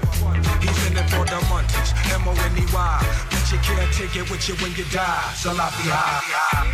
He's 0.62 0.86
in 0.86 0.96
it 0.96 1.08
for 1.10 1.24
the 1.24 1.38
munchies, 1.50 1.90
M-O-N-E-Y. 2.14 2.98
Bitch, 3.30 3.52
you 3.52 3.58
can't 3.58 3.92
take 3.92 4.16
it 4.16 4.30
with 4.30 4.48
you 4.48 4.54
when 4.56 4.72
you 4.74 4.84
die. 4.92 5.32
Salafi 5.34 5.88
high. 5.90 6.66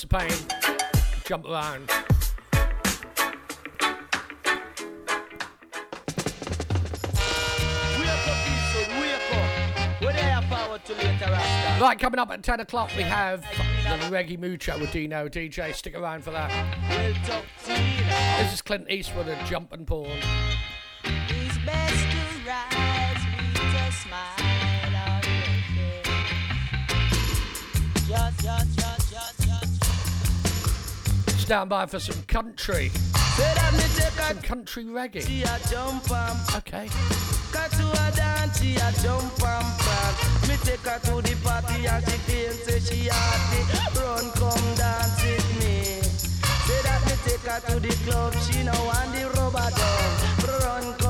sense 0.00 0.04
of 0.04 0.10
pain, 0.10 0.30
jump 1.24 1.46
around. 1.46 1.90
Right, 11.80 11.98
coming 11.98 12.18
up 12.18 12.30
at 12.30 12.42
10 12.42 12.60
o'clock, 12.60 12.90
we 12.96 13.02
have 13.02 13.42
the 14.02 14.10
Reggie 14.10 14.36
Mucho 14.36 14.78
with 14.78 14.92
Dino 14.92 15.28
DJ. 15.28 15.74
Stick 15.74 15.96
around 15.96 16.22
for 16.22 16.30
that. 16.30 16.50
This 18.38 18.52
is 18.52 18.62
Clint 18.62 18.90
Eastwood 18.90 19.28
and 19.28 19.46
Jumping 19.46 19.79
down 31.50 31.68
by 31.68 31.84
for 31.84 31.98
some 31.98 32.22
country. 32.28 32.92
Some 32.94 34.38
country 34.40 34.84
reggae. 34.84 35.24
Okay. 36.56 36.84
Me 40.46 40.56
take 40.62 40.86
her 40.86 40.98
to 41.00 41.22
the 41.22 41.36
party 41.42 41.88
and 41.88 42.04
she 42.08 42.46
say 42.54 42.78
she 42.78 43.10
Run 43.98 44.30
come 44.38 44.74
dance 44.76 45.22
with 45.24 45.50
me 45.58 45.74
Say 46.66 46.80
that 46.86 47.00
me 47.06 47.14
take 47.26 47.40
her 47.40 47.60
to 47.66 47.80
the 47.80 47.94
club 48.04 48.32
She 48.44 48.62
know 48.62 48.92
the 49.12 49.22
rubber 49.34 49.70
Run 50.64 50.94
come 50.98 51.09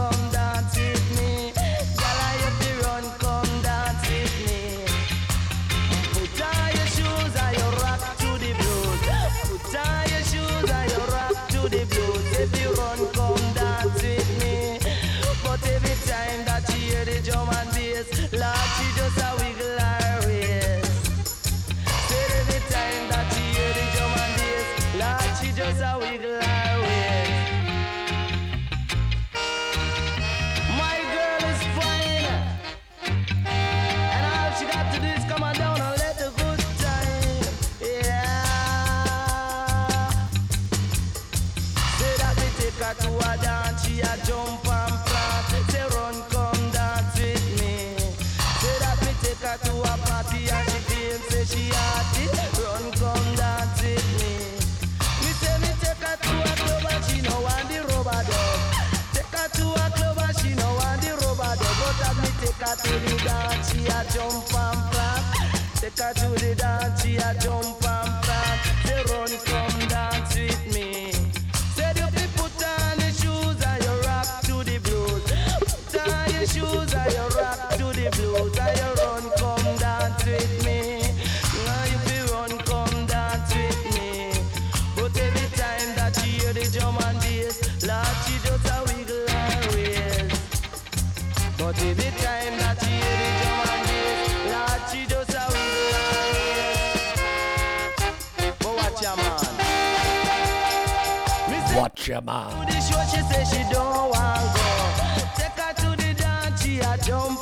with 17.20 17.34
your 17.34 17.46
man 17.46 17.79
jump 64.20 64.54
and 64.54 64.92
plant. 64.92 65.24
Take 65.76 65.98
her 65.98 66.12
to 66.12 66.28
the 66.44 66.54
dance, 66.54 67.02
she 67.02 67.16
a 67.16 67.34
jump 67.40 67.64
and 67.64 68.22
plant. 68.24 68.60
Say 68.84 69.02
run, 69.08 69.32
come 69.46 69.69
Go. 102.20 102.50
Take 105.36 105.58
a 105.58 106.98
jump 107.04 107.40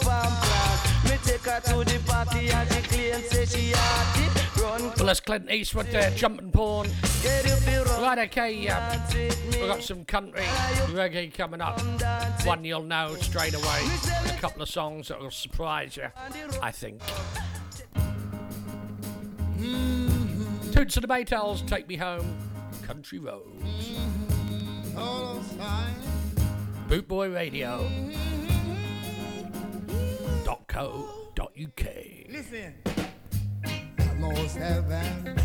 Well, 4.97 5.07
that's 5.07 5.21
Clint 5.21 5.51
Eastwood 5.51 5.87
there, 5.87 6.11
jumping 6.11 6.51
porn. 6.51 6.89
Right, 8.01 8.19
okay, 8.27 8.57
we've 9.51 9.67
got 9.67 9.83
some 9.83 10.05
country 10.05 10.43
reggae 10.89 11.33
coming 11.33 11.61
up. 11.61 11.81
One 12.45 12.65
you'll 12.65 12.83
know 12.83 13.15
straight 13.17 13.55
away. 13.55 13.81
A 14.27 14.39
couple 14.41 14.63
of 14.63 14.69
songs 14.69 15.09
that 15.09 15.21
will 15.21 15.31
surprise 15.31 15.97
you, 15.97 16.09
I 16.63 16.71
think. 16.71 17.01
Toots 20.73 20.97
and 20.97 21.05
the 21.05 21.09
Maytals, 21.09 21.67
Take 21.67 21.89
Me 21.89 21.97
Home, 21.97 22.37
Country 22.87 23.19
Roads. 23.19 24.28
Bootboy 26.89 27.35
Radio. 27.35 27.89
Dot 30.45 30.67
co. 30.69 31.05
Dot 31.35 31.53
uk. 31.63 31.85
Listen. 32.29 32.75
Heaven, 34.57 35.37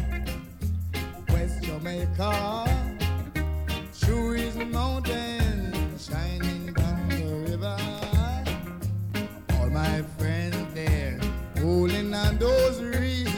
West 1.29 1.61
Jamaica, 1.63 2.65
Chewy's 3.93 4.55
mountain 4.55 5.73
shining 5.99 6.73
down 6.73 7.09
the 7.09 7.51
river. 7.51 7.77
All 9.59 9.69
my 9.69 10.01
friends 10.17 10.73
there, 10.73 11.19
on 12.13 12.37
those 12.39 12.81
reeds, 12.81 13.32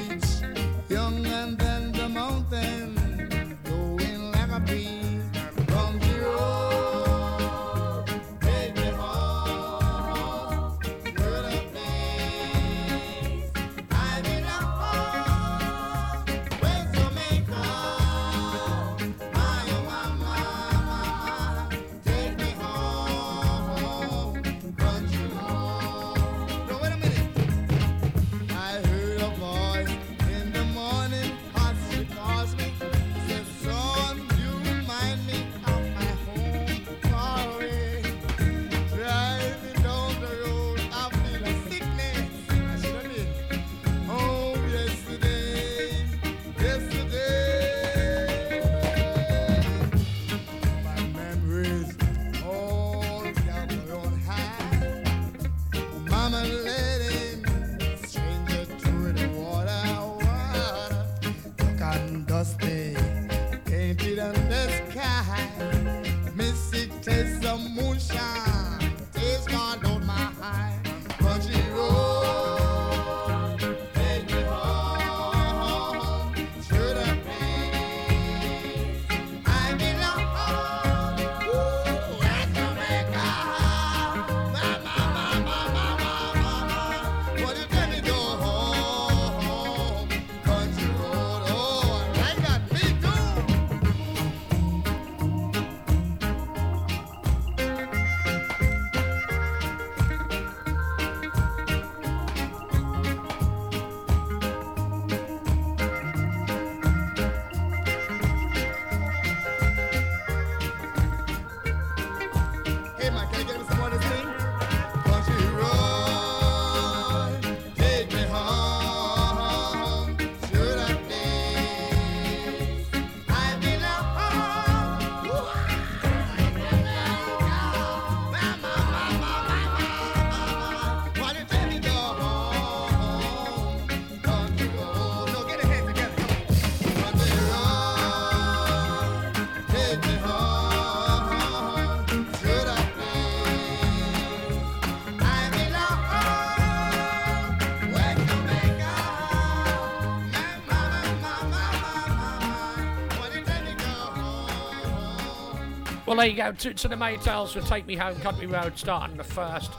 there 156.17 156.27
you 156.27 156.35
go. 156.37 156.45
And 156.45 156.57
the 156.57 156.95
Maytals 156.95 157.55
will 157.55 157.63
Take 157.63 157.85
Me 157.85 157.95
Home 157.95 158.19
Country 158.21 158.47
Road, 158.47 158.77
starting 158.77 159.17
the 159.17 159.23
first 159.23 159.71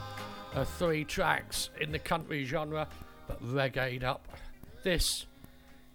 of 0.54 0.68
three 0.68 1.04
tracks 1.04 1.70
in 1.80 1.92
the 1.92 1.98
country 1.98 2.44
genre, 2.44 2.88
but 3.26 3.42
reggae'd 3.42 4.04
up. 4.04 4.28
This 4.82 5.26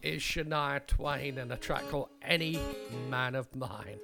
is 0.01 0.21
Shania 0.21 0.85
Twain 0.87 1.37
and 1.37 1.51
a 1.51 1.57
track 1.57 1.87
called 1.89 2.09
Any 2.21 2.59
Man 3.09 3.35
of 3.35 3.53
Mine. 3.55 3.99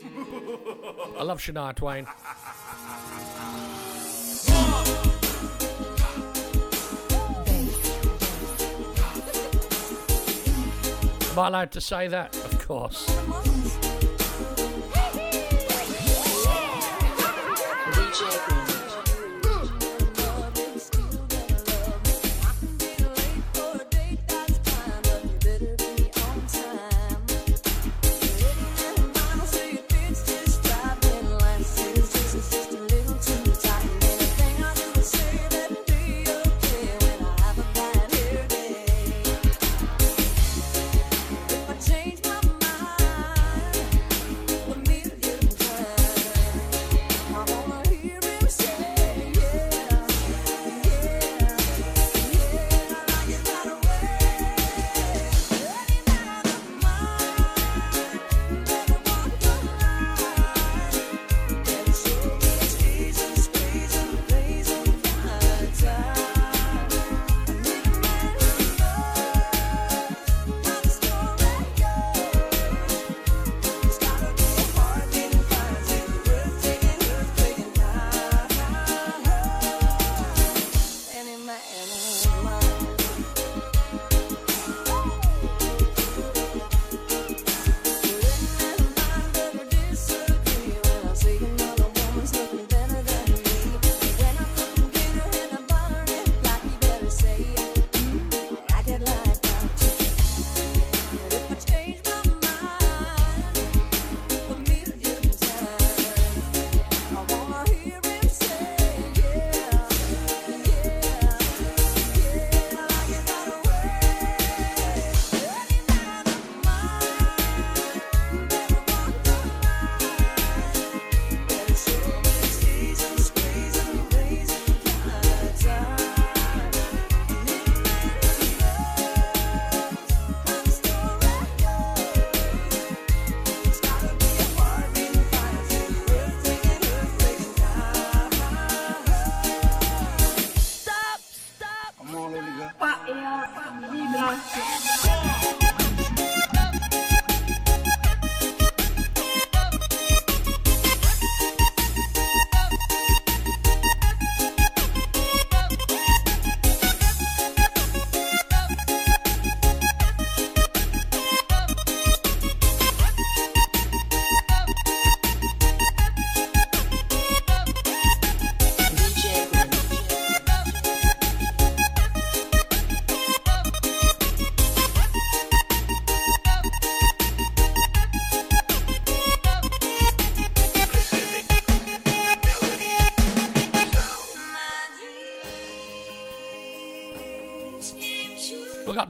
I 1.18 1.24
love 1.24 1.40
Shania 1.40 1.74
Twain. 1.76 2.06
Am 11.32 11.40
I 11.40 11.48
allowed 11.48 11.72
to 11.72 11.82
say 11.82 12.08
that? 12.08 12.36
Of 12.36 12.68
course. 12.68 13.06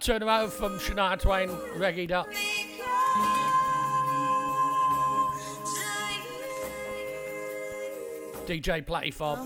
turnaround 0.08 0.50
from 0.50 0.80
Shania 0.80 1.20
Twain, 1.20 1.52
Reggie 1.76 2.08
Duck. 2.08 2.32
DJ 8.46 8.86
Platey 8.86 9.14
Fob. 9.14 9.38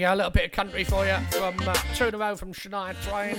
you 0.00 0.06
go. 0.06 0.14
A 0.14 0.16
little 0.16 0.30
bit 0.30 0.46
of 0.46 0.52
country 0.52 0.84
for 0.84 1.04
you 1.04 1.16
from 1.30 1.58
uh, 1.60 1.74
Turn 1.94 2.14
Around 2.14 2.36
from 2.36 2.52
Shania 2.52 2.94
Twain. 3.06 3.36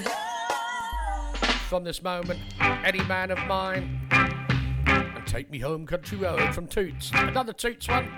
From 1.68 1.84
this 1.84 2.04
moment, 2.04 2.40
Any 2.60 3.02
Man 3.04 3.32
of 3.32 3.40
Mine. 3.48 4.00
And 4.12 5.26
Take 5.26 5.50
Me 5.50 5.60
Home 5.60 5.86
Country 5.86 6.18
Road 6.18 6.54
from 6.54 6.68
Toots. 6.68 7.12
Another 7.14 7.54
Toots 7.54 7.88
one. 7.88 8.12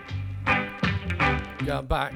Going 1.65 1.85
back. 1.85 2.13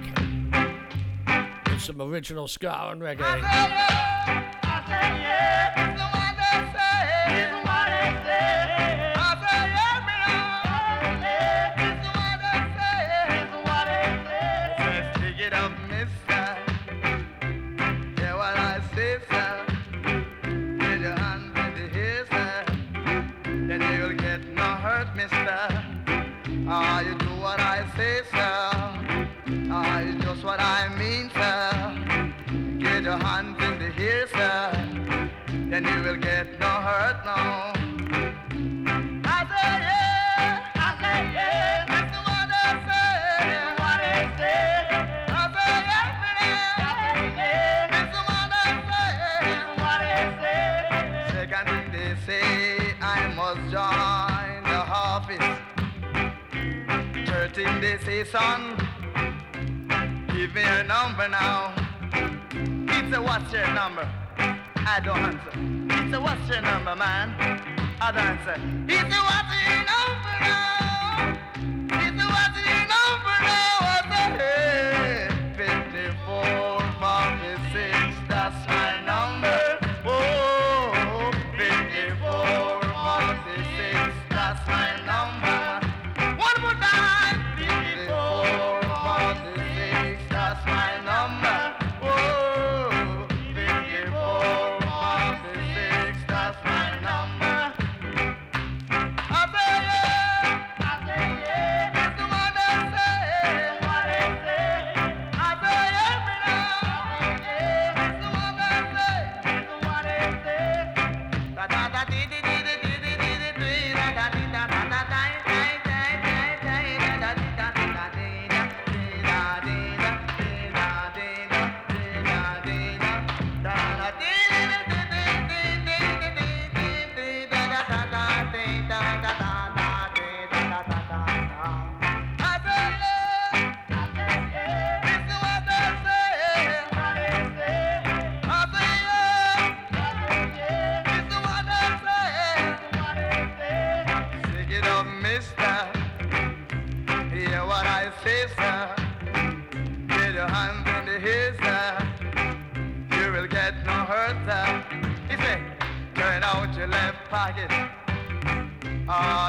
With 1.69 1.82
some 1.82 2.01
original 2.01 2.47
ska 2.47 2.89
and 2.91 3.01
reggae. 3.01 4.16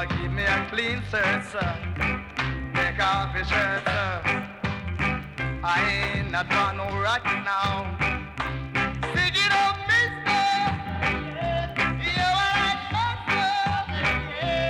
Oh, 0.01 0.05
give 0.05 0.31
me 0.31 0.43
a 0.43 0.65
clean 0.69 1.01
shirt, 1.11 1.43
sir. 1.51 1.75
Take 2.73 3.03
off 3.03 3.35
your 3.35 3.43
shirt, 3.43 3.83
sir. 3.83 4.21
I 5.61 6.13
ain't 6.15 6.31
not 6.31 6.49
got 6.49 6.77
no 6.77 6.85
rocket 7.01 7.43
now. 7.43 7.97
Sing 9.13 9.35
it 9.35 9.51
up, 9.51 9.75
mister. 9.91 10.47
You 11.99 12.15
are 12.15 12.51
right, 12.55 12.79
master. 12.95 13.51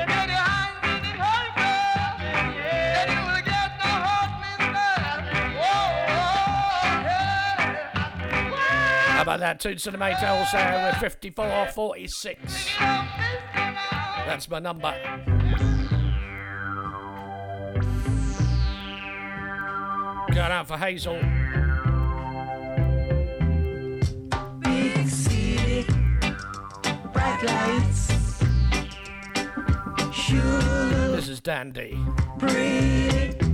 Get 0.09 0.27
your 0.33 0.45
hands 0.49 0.81
in 0.89 0.97
the 1.05 1.13
you 3.13 3.21
will 3.29 3.45
get 3.45 3.69
no 3.77 3.91
hurt, 4.07 4.33
mister. 4.41 4.89
Whoa, 5.61 5.93
yeah. 7.05 9.13
How 9.13 9.21
about 9.21 9.39
that? 9.41 9.59
Toots 9.59 9.85
and 9.85 9.93
the 9.93 9.99
with 10.87 10.97
5446. 10.99 12.79
That's 14.29 14.47
my 14.47 14.59
number. 14.59 14.93
Going 20.27 20.51
out 20.51 20.67
for 20.67 20.77
Hazel. 20.77 21.19
Big 24.59 25.07
city, 25.09 25.83
bright 27.11 27.43
lights, 27.43 28.43
sure 30.13 31.15
This 31.15 31.27
is 31.27 31.41
Dandy. 31.41 31.97
pretty. 32.37 33.48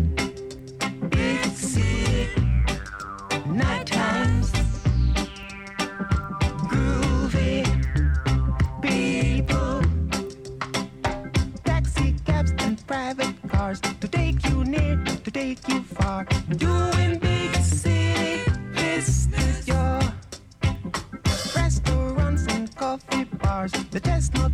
Take 15.56 15.74
you 15.74 15.82
far. 15.82 16.26
Doing 16.58 17.20
big 17.20 17.56
city 17.56 18.52
business, 18.74 19.68
your 19.68 20.00
restaurants 21.56 22.46
and 22.48 22.76
coffee 22.76 23.24
bars, 23.26 23.72
the 23.92 24.00
chestnut 24.00 24.52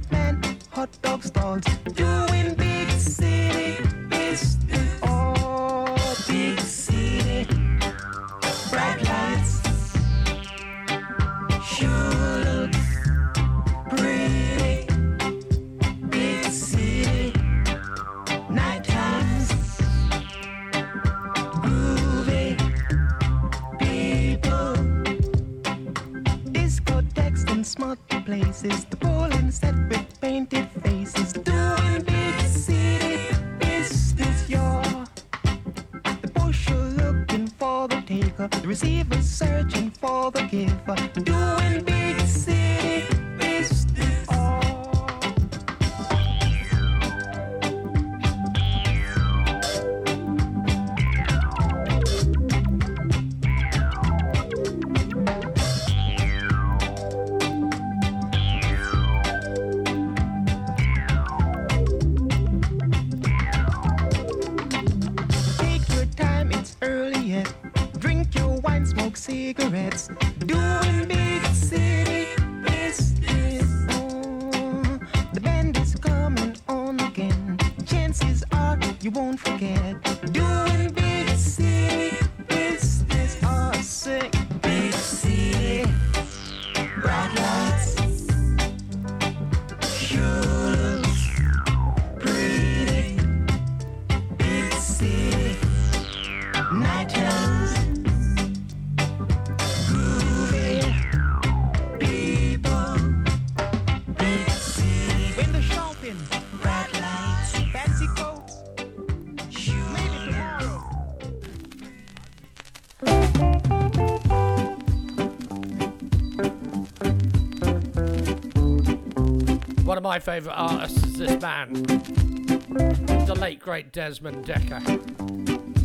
my 120.11 120.19
favourite 120.19 120.57
artists 120.57 121.01
is 121.05 121.17
this 121.19 121.41
man, 121.41 121.71
the 121.71 123.37
late 123.39 123.61
great 123.61 123.93
Desmond 123.93 124.45
Dekker. 124.45 124.83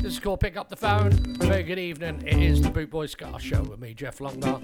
This 0.02 0.14
is 0.14 0.18
called 0.18 0.40
Pick 0.40 0.56
Up 0.56 0.68
the 0.68 0.74
Phone. 0.74 1.12
Very 1.38 1.62
good 1.62 1.78
evening. 1.78 2.24
It 2.26 2.42
is 2.42 2.60
the 2.60 2.70
Boot 2.70 2.90
Boy 2.90 3.06
Ska 3.06 3.38
Show 3.38 3.62
with 3.62 3.78
me, 3.78 3.94
Jeff 3.94 4.18
Longbar, 4.18 4.56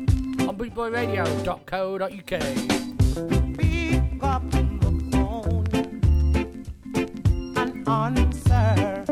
on 0.48 0.58
bootboyradio.co.uk. 0.58 3.56
Pick 3.56 4.24
up 4.24 4.50
the 4.50 4.64
phone 5.12 5.64
and 7.56 7.88
answer 7.88 9.04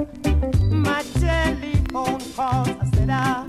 my 0.68 1.04
telephone 1.20 2.20
calls. 2.34 2.68
I 2.68 2.90
said 2.92 3.10
I 3.10 3.46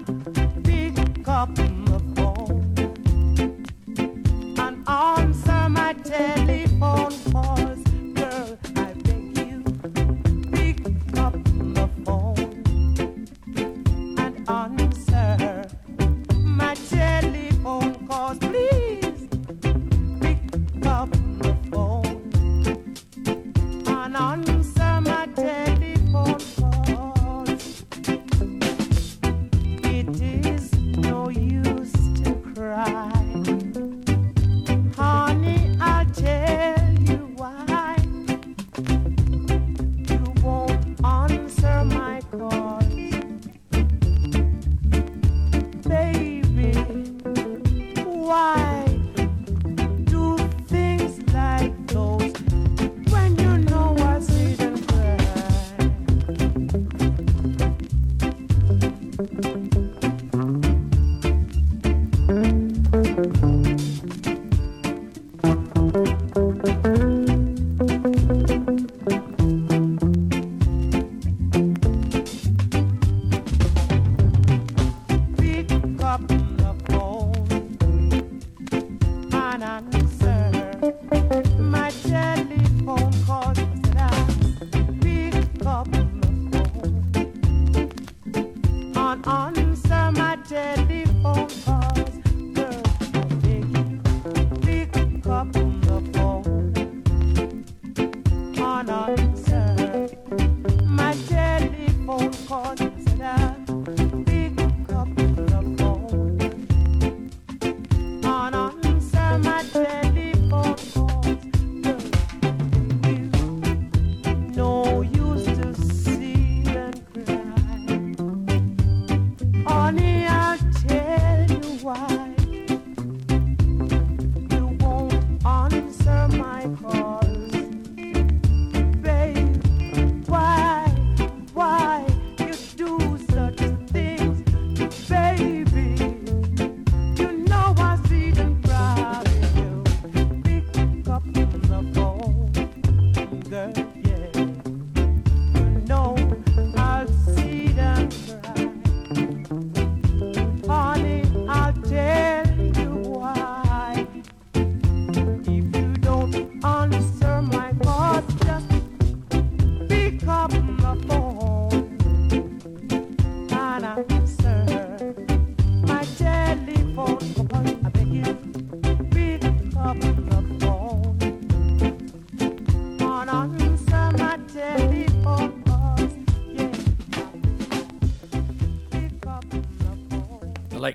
pick 0.64 1.28
up 1.28 1.56
the 1.56 2.00
phone 2.16 2.76
and 4.60 4.88
answer 4.88 5.70
my 5.70 5.94
telephone 5.94 6.91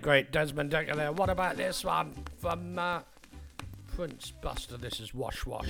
Great, 0.06 0.30
Desmond 0.30 0.70
Dekker 0.70 0.94
there. 0.94 1.10
What 1.10 1.30
about 1.30 1.56
this 1.56 1.84
one 1.84 2.12
from 2.38 2.78
uh, 2.78 3.00
Prince 3.96 4.30
Buster? 4.40 4.76
This 4.76 5.00
is 5.00 5.12
Wash 5.12 5.44
Wash. 5.44 5.66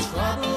trouble. 0.00 0.51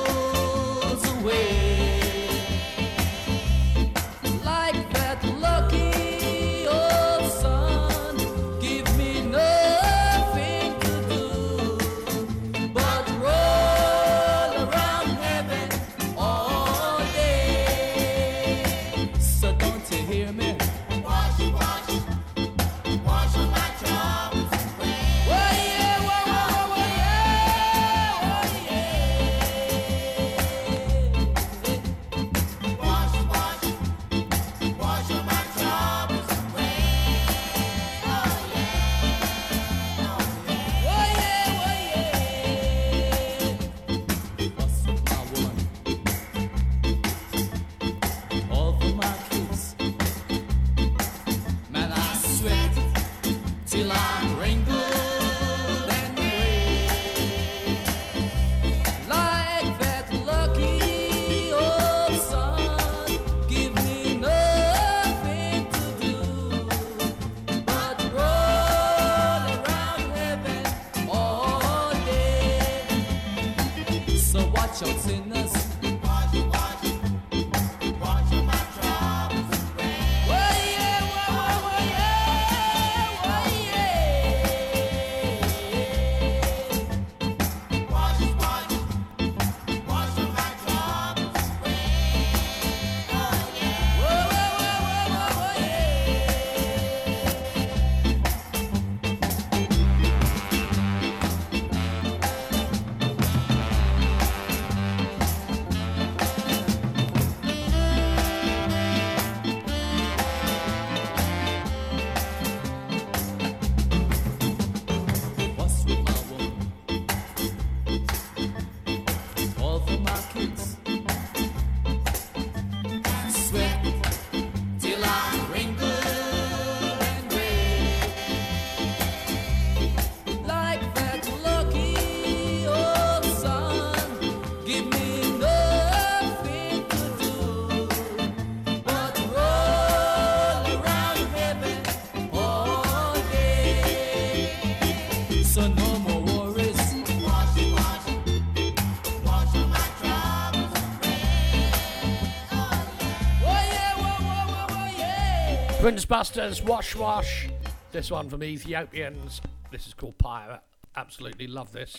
Trends 155.95 156.05
Busters, 156.05 156.61
Wash 156.61 156.93
Wash. 156.93 157.47
This 157.93 158.11
one 158.11 158.29
from 158.29 158.43
Ethiopians. 158.43 159.39
This 159.71 159.87
is 159.87 159.93
called 159.93 160.17
Pirate. 160.17 160.59
Absolutely 160.97 161.47
love 161.47 161.71
this. 161.71 161.97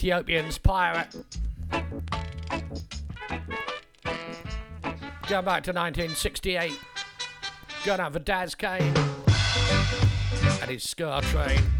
Ethiopians 0.03 0.57
pirate. 0.57 1.15
Go 5.29 5.41
back 5.41 5.63
to 5.63 5.71
1968. 5.71 6.73
Go 7.85 7.93
out 7.93 8.11
for 8.11 8.19
Daz 8.19 8.53
Kane 8.53 8.93
and 10.61 10.69
his 10.69 10.83
Ska 10.83 11.21
Train. 11.23 11.72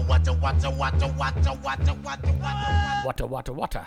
water, 0.00 0.32
water, 0.32 0.70
water, 0.70 0.70
water, 0.70 1.08
water, 1.18 1.52
water, 1.62 1.94
water, 2.02 2.32
water, 2.40 3.04
water, 3.04 3.26
water, 3.26 3.52
water. 3.52 3.86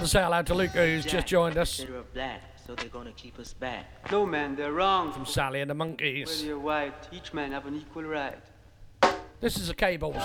got 0.00 0.06
to 0.06 0.10
say 0.10 0.22
hello 0.22 0.42
to 0.42 0.54
Luca, 0.54 0.86
who's 0.86 1.04
just 1.04 1.26
joined 1.26 1.58
us. 1.58 1.84
So 2.66 2.74
they're 2.74 2.88
gonna 2.88 3.12
keep 3.12 3.38
us 3.38 3.52
back. 3.52 4.10
No, 4.10 4.24
man, 4.24 4.56
they're 4.56 4.72
wrong. 4.72 5.12
From 5.12 5.26
Sally 5.26 5.60
and 5.60 5.68
the 5.68 5.74
Monkeys. 5.74 6.42
You're 6.42 6.58
white, 6.58 7.08
each 7.12 7.34
man 7.34 7.52
have 7.52 7.66
an 7.66 7.76
equal 7.76 8.04
right. 8.04 8.38
This 9.40 9.58
is 9.58 9.68
the 9.68 9.74
cables. 9.74 10.16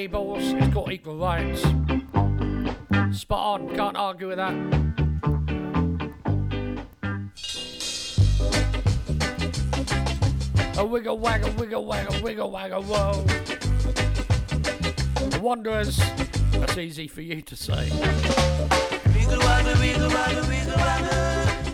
tables, 0.00 0.42
it's 0.42 0.72
got 0.72 0.90
equal 0.90 1.18
rights. 1.18 1.60
Spot 3.12 3.60
on, 3.60 3.76
can't 3.76 3.98
argue 3.98 4.28
with 4.28 4.38
that. 4.38 4.54
A 10.78 10.84
wiggle 10.86 11.18
waggle, 11.18 11.52
wiggle 11.52 11.84
waggle, 11.84 12.22
wiggle 12.22 12.50
waggle, 12.50 12.82
whoa. 12.82 13.12
The 15.28 15.38
Wanderers, 15.42 15.98
that's 16.52 16.78
easy 16.78 17.06
for 17.06 17.20
you 17.20 17.42
to 17.42 17.54
say. 17.54 17.90
Wiggle 19.14 19.38
waggle, 19.38 19.74
wiggle 19.80 20.08
waggle, 20.08 20.48
wiggle 20.48 20.76
waggle. 20.76 21.69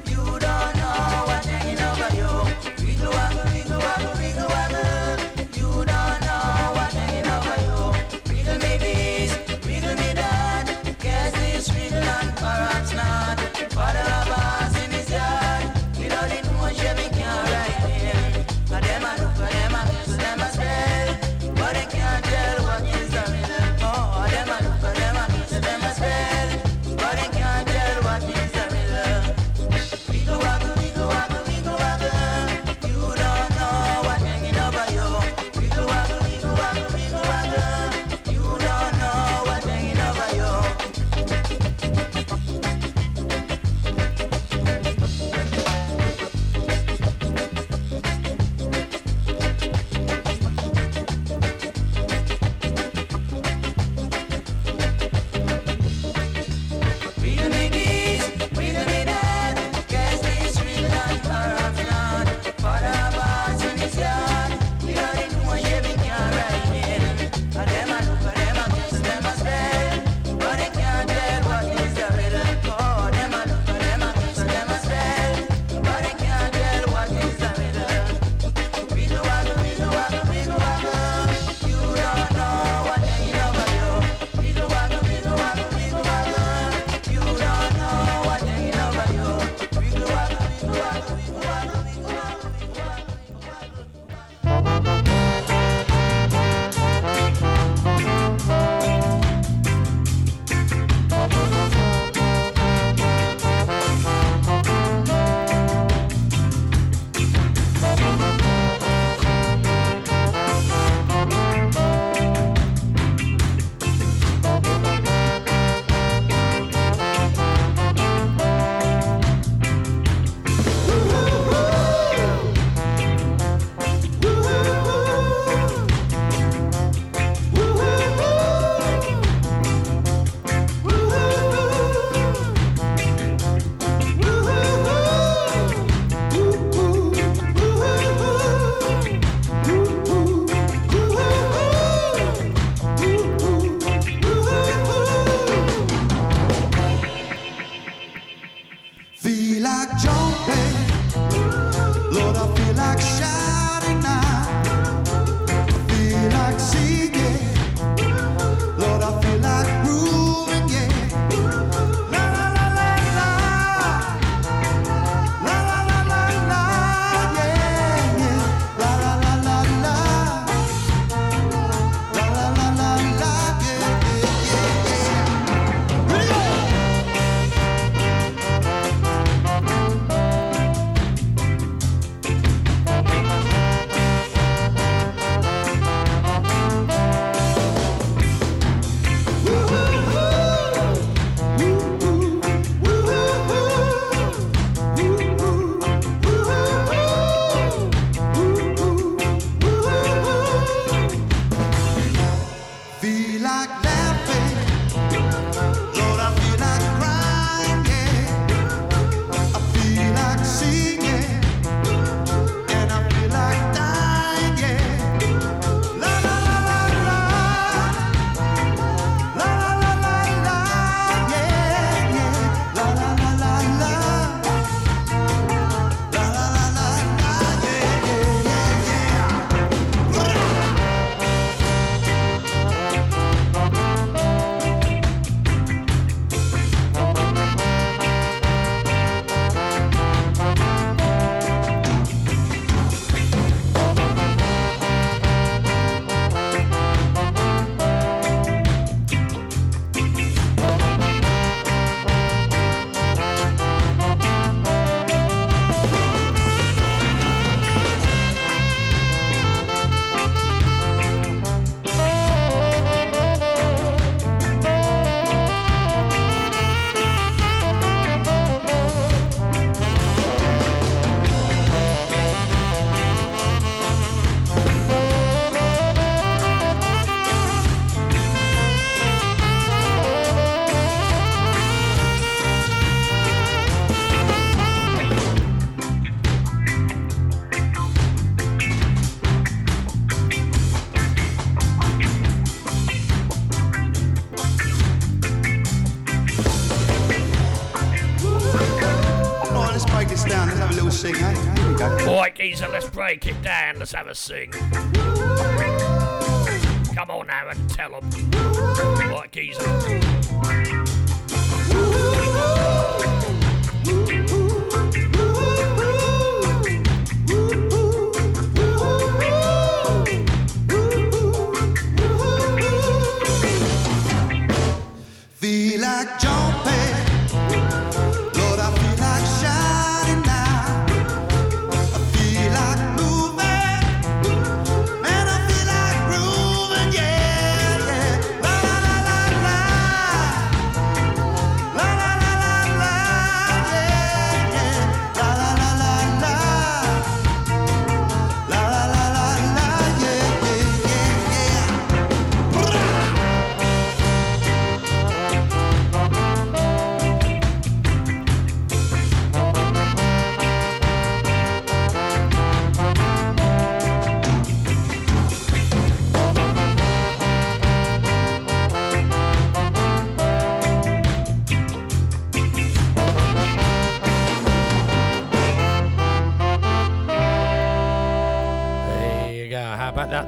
Break 302.97 303.27
it 303.27 303.41
down. 303.43 303.79
Let's 303.79 303.93
have 303.93 304.07
a 304.07 304.15
sing. 304.15 304.51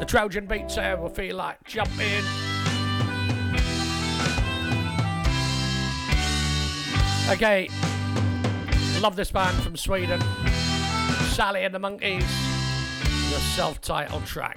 Trojan 0.09 0.47
beats 0.47 0.77
there 0.77 0.97
will 0.97 1.11
feel 1.11 1.37
like 1.37 1.63
jumping. 1.65 2.25
Okay. 7.29 7.69
Love 9.03 9.17
this 9.17 9.31
band 9.31 9.63
from 9.63 9.77
Sweden. 9.77 10.19
Sally 11.33 11.63
and 11.65 11.75
the 11.75 11.79
Monkeys. 11.79 12.25
The 13.03 13.39
self 13.55 13.83
titled 13.83 14.25
track. 14.25 14.57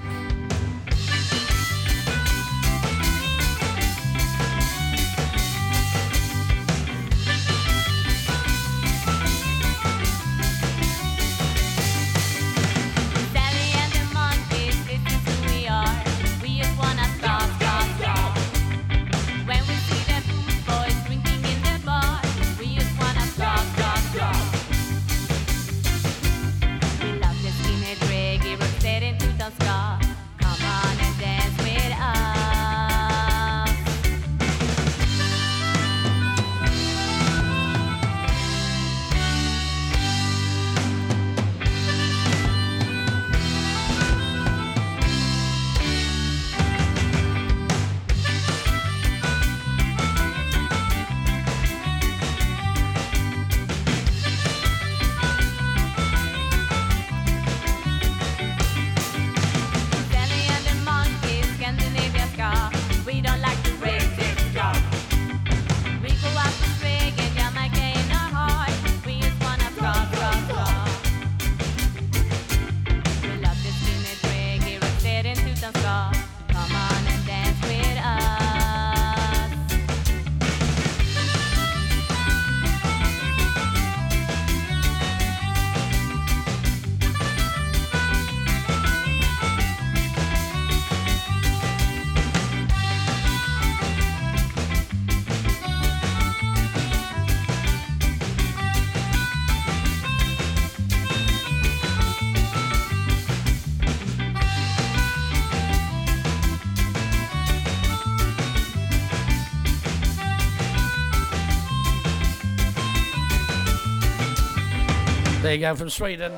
There 115.52 115.58
you 115.58 115.66
go 115.66 115.76
from 115.76 115.90
Sweden, 115.90 116.32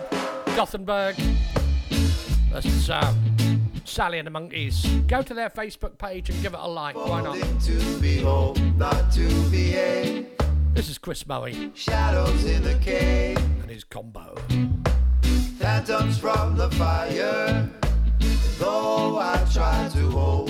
Gothenburg. 0.55 1.15
That's 2.51 2.89
uh, 2.89 3.13
Sally 3.85 4.17
and 4.17 4.25
the 4.25 4.31
Monkeys. 4.31 4.83
Go 5.05 5.21
to 5.21 5.35
their 5.35 5.51
Facebook 5.51 5.99
page 5.99 6.31
and 6.31 6.41
give 6.41 6.55
it 6.55 6.59
a 6.59 6.67
like. 6.67 6.95
Why 6.95 7.21
not? 7.21 7.37
Behold, 8.01 8.59
not. 8.75 9.11
This 9.11 10.89
is 10.89 10.97
Chris 10.97 11.21
Bowie 11.21 11.71
Shadows 11.75 12.43
in 12.45 12.63
the 12.63 12.73
cave. 12.79 13.37
and 13.37 13.69
his 13.69 13.83
combo. 13.83 14.33
Phantoms 15.59 16.17
from 16.17 16.57
the 16.57 16.71
fire. 16.71 17.69
Though 18.57 19.19
I 19.19 19.45
try 19.53 19.89
to 19.93 20.09
hold 20.09 20.49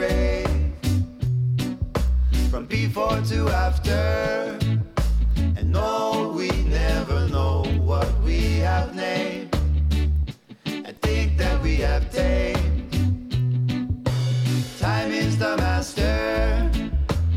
grade. 0.00 0.72
From 2.50 2.64
before 2.64 3.20
to 3.32 3.48
after, 3.50 4.58
and 5.56 5.70
no, 5.70 6.32
we 6.34 6.48
never 6.64 7.28
know 7.28 7.64
what 7.90 8.08
we 8.22 8.60
have 8.68 8.94
named. 8.94 9.54
I 10.88 10.92
think 11.02 11.36
that 11.36 11.60
we 11.60 11.74
have 11.88 12.10
tamed. 12.10 12.88
Time 14.78 15.10
is 15.12 15.36
the 15.36 15.54
master, 15.58 16.70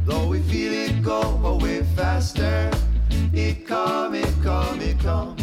though 0.05 0.27
we 0.27 0.39
feel 0.43 0.71
it 0.71 1.03
go 1.03 1.21
away 1.43 1.83
faster. 1.97 2.71
It 3.33 3.67
come, 3.67 4.15
it 4.15 4.33
come, 4.41 4.79
it 4.79 4.99
come. 4.99 5.35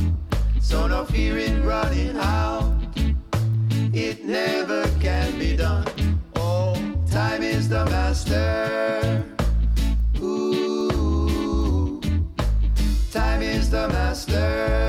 So 0.58 0.86
no 0.86 1.04
fear 1.04 1.36
in 1.36 1.64
running 1.64 2.16
out. 2.16 2.80
It 3.92 4.24
never 4.24 4.88
can 5.00 5.38
be 5.38 5.54
done 5.54 5.89
the 7.70 7.84
master. 7.84 9.24
Ooh, 10.20 12.00
time 13.12 13.42
is 13.42 13.70
the 13.70 13.86
master. 13.88 14.79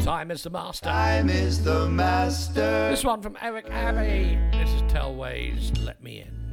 Time 0.00 0.32
is 0.32 0.42
the 0.42 0.50
master. 0.50 0.86
Time 0.86 1.30
is 1.30 1.62
the 1.62 1.88
master. 1.88 2.90
This 2.90 3.04
one 3.04 3.22
from 3.22 3.38
Eric 3.40 3.70
Abbey. 3.70 4.36
This 4.50 4.70
is 4.70 4.82
Tellways. 4.92 5.70
Let 5.86 6.02
me 6.02 6.22
in. 6.22 6.43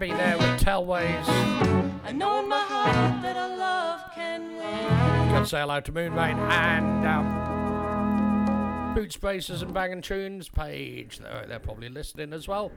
Abbey 0.00 0.12
there 0.12 0.38
with 0.38 0.58
Tellways. 0.62 1.28
I 2.04 2.12
know 2.12 2.40
in 2.40 2.48
my 2.48 2.58
heart 2.58 3.20
that 3.20 3.36
our 3.36 3.54
love 3.54 4.00
can 4.14 4.56
win. 4.56 4.88
Come 5.28 5.44
say 5.44 5.60
hello 5.60 5.78
to 5.78 5.92
Moonmate 5.92 6.38
and 6.38 7.06
um, 7.06 8.94
Boot 8.94 9.12
Spacers 9.12 9.60
and 9.60 9.74
Bangin' 9.74 10.00
Tunes 10.00 10.48
page. 10.48 11.18
They're, 11.18 11.44
they're 11.46 11.58
probably 11.58 11.90
listening 11.90 12.32
as 12.32 12.48
well. 12.48 12.72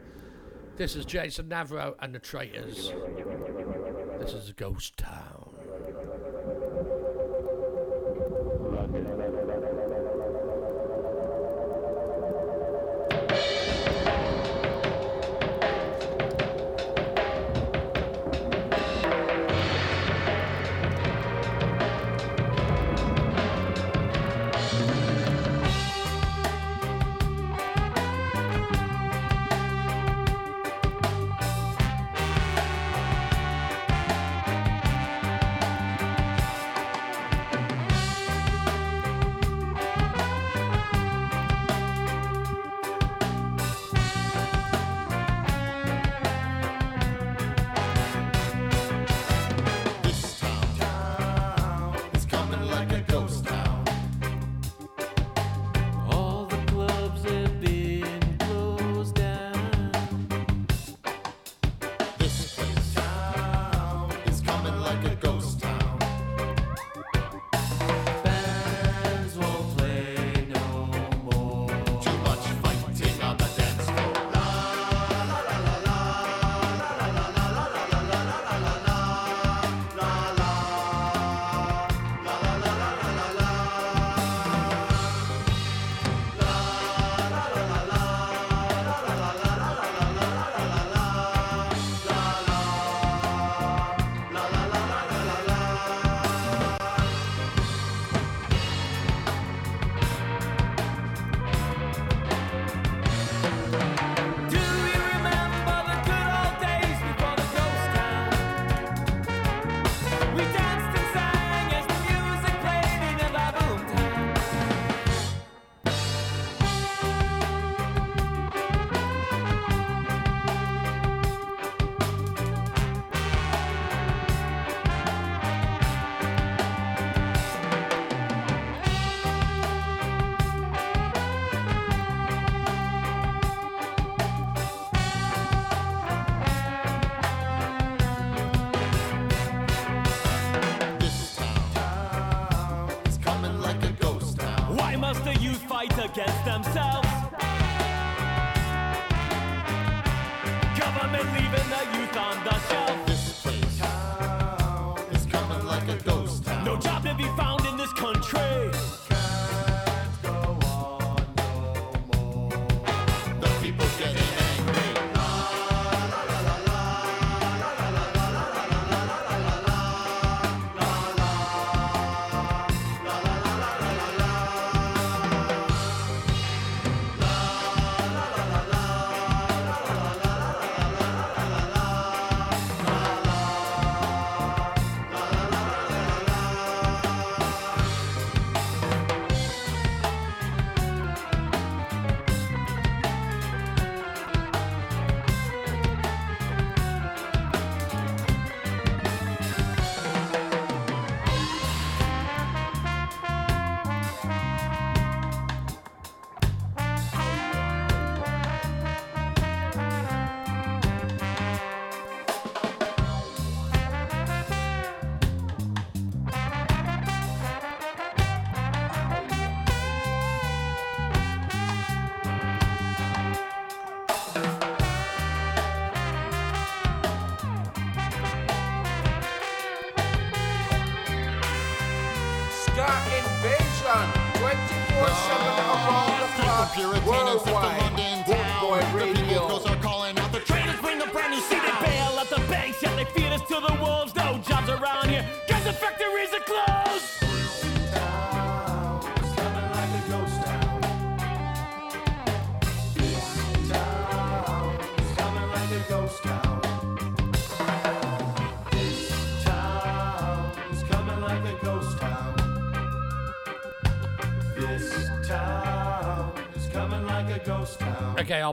This 0.75 0.97
is 0.97 1.05
Jason 1.05 1.47
Navro 1.47 1.95
and 2.01 2.13
the 2.13 2.19
Traitors. 2.19 2.91
This 4.19 4.33
is 4.33 4.51
Ghost 4.57 4.97
Town. 4.97 5.12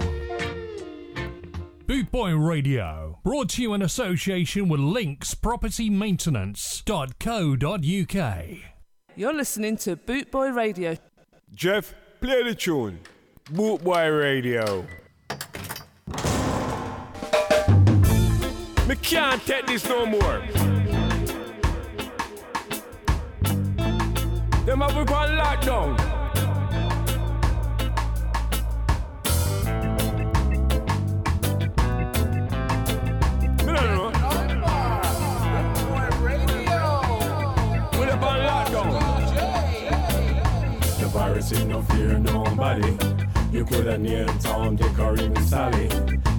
Bootboy 1.87 2.47
Radio, 2.47 3.19
brought 3.25 3.49
to 3.51 3.63
you 3.63 3.73
in 3.73 3.81
association 3.81 4.69
with 4.69 4.79
Links 4.79 5.33
Property 5.33 5.89
linkspropertymaintenance.co.uk. 5.89 8.47
You're 9.17 9.35
listening 9.35 9.79
to 9.79 9.97
Bootboy 9.97 10.55
Radio. 10.55 10.99
Jeff, 11.55 11.95
play 12.21 12.43
the 12.43 12.55
tune. 12.55 13.01
Bootboy 13.47 14.21
Radio. 14.21 14.87
Me 18.89 18.97
can't 18.97 19.45
take 19.45 19.67
this 19.67 19.87
no 19.87 20.07
more. 20.07 20.41
Them 24.65 24.81
have 24.81 24.97
we 24.97 25.05
gone 25.05 25.29
lockdown. 25.37 26.19
Virus 41.13 41.53
ain't 41.53 41.69
no 41.69 41.83
fear 41.83 42.19
nobody. 42.19 42.97
You 43.51 43.65
could 43.65 43.87
have 43.87 44.01
named 44.01 44.41
Tom, 44.41 44.77
Dick, 44.77 44.99
or 44.99 45.15
even 45.15 45.37
Sally. 45.43 45.91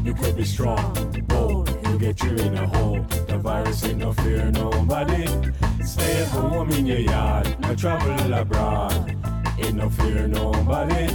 You 0.05 0.13
could 0.13 0.37
be 0.37 0.45
strong, 0.45 0.93
bold, 1.27 1.78
you 1.89 1.97
get 1.97 2.23
you 2.23 2.31
in 2.31 2.57
a 2.57 2.67
hole. 2.67 3.01
The 3.27 3.37
virus 3.37 3.83
ain't 3.83 3.99
no 3.99 4.13
fear 4.13 4.51
nobody. 4.51 5.25
Stay 5.83 6.21
at 6.21 6.27
home 6.27 6.69
in 6.71 6.85
your 6.85 6.99
yard, 6.99 7.59
no 7.61 7.75
travel 7.75 8.33
abroad. 8.33 9.15
Ain't 9.57 9.75
no 9.75 9.89
fear 9.89 10.27
nobody. 10.27 11.07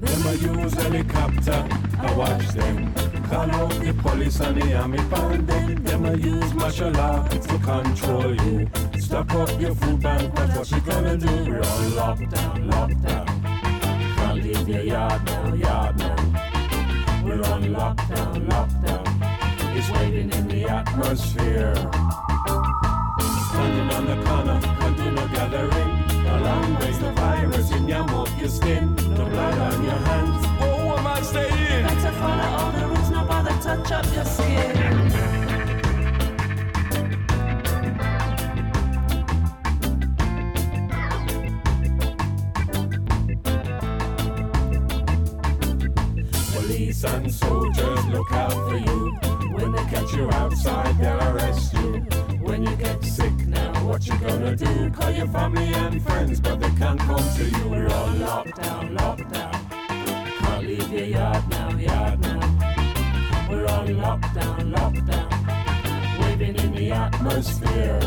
Them 0.00 0.26
a 0.26 0.32
use 0.34 0.74
helicopter, 0.74 1.68
I 1.98 2.14
watch 2.16 2.48
them. 2.48 2.94
Call 3.28 3.50
out 3.50 3.70
the 3.70 3.92
police 4.02 4.40
and 4.40 4.60
the 4.60 4.74
army 4.74 4.98
pound 5.10 5.46
them. 5.46 5.84
Them 5.84 6.04
a 6.06 6.16
use 6.16 6.54
martial 6.54 6.90
law 6.90 7.26
to 7.28 7.58
control 7.58 8.34
you. 8.34 8.70
Stock 8.98 9.32
up 9.34 9.60
your 9.60 9.74
food 9.74 10.00
bank, 10.02 10.34
that's 10.34 10.56
what 10.56 10.70
you 10.70 10.80
gonna 10.80 11.16
do. 11.16 11.26
We're 11.26 11.58
on 11.58 11.90
lockdown, 12.00 12.70
lockdown. 12.72 13.29
Your 14.70 14.82
yard 14.82 15.24
now, 15.24 15.54
yard 15.54 15.98
now. 15.98 16.14
We're 17.24 17.42
on 17.42 17.64
lockdown, 17.74 18.46
lockdown. 18.46 19.76
It's 19.76 19.90
waiting 19.90 20.30
in 20.30 20.46
the 20.46 20.68
atmosphere. 20.68 21.74
Standing 23.50 23.90
on 23.96 24.06
the 24.06 24.22
corner, 24.24 24.60
no 25.10 25.26
gathering. 25.34 25.90
A 26.24 26.40
long 26.44 26.78
ways 26.78 27.00
the 27.00 27.10
virus 27.10 27.72
in 27.72 27.88
your 27.88 28.04
mouth, 28.04 28.30
your 28.38 28.48
skin, 28.48 28.94
the 28.94 29.24
blood 29.24 29.58
on 29.58 29.82
your 29.82 29.92
hands. 29.92 30.46
Oh, 30.60 30.86
what 30.86 30.98
am 31.00 31.06
I 31.08 31.22
saying? 31.22 31.86
Better 31.86 32.12
follow 32.12 32.44
all 32.44 32.70
the 32.70 32.86
rules, 32.86 33.10
no 33.10 33.24
bother 33.24 33.50
touch 33.60 33.90
up 33.90 34.14
your 34.14 34.24
skin. 34.24 35.39
And 47.04 47.32
soldiers 47.32 48.06
look 48.06 48.30
out 48.32 48.52
for 48.52 48.76
you. 48.76 49.10
When 49.54 49.72
they 49.72 49.84
catch 49.84 50.12
you 50.12 50.30
outside, 50.30 50.98
they'll 50.98 51.22
arrest 51.30 51.72
you. 51.74 52.00
When 52.40 52.62
you 52.64 52.76
get 52.76 53.02
sick 53.04 53.32
now, 53.46 53.72
what 53.86 54.06
you 54.06 54.18
gonna 54.18 54.54
do? 54.54 54.90
Call 54.90 55.10
your 55.10 55.26
family 55.28 55.72
and 55.72 56.02
friends, 56.02 56.40
but 56.40 56.60
they 56.60 56.70
can't 56.70 57.00
come 57.00 57.24
to 57.36 57.44
you. 57.44 57.68
We're 57.68 57.88
on 57.88 58.20
locked 58.20 58.62
down. 58.62 58.96
Can't 60.40 60.66
leave 60.66 60.92
your 60.92 61.04
yard 61.04 61.48
now, 61.48 61.70
yard 61.76 62.20
now. 62.20 63.48
We're 63.48 63.66
on 63.66 63.86
lockdown, 63.88 64.74
lockdown. 64.74 66.20
Waving 66.20 66.56
in 66.56 66.72
the 66.74 66.90
atmosphere. 66.92 68.00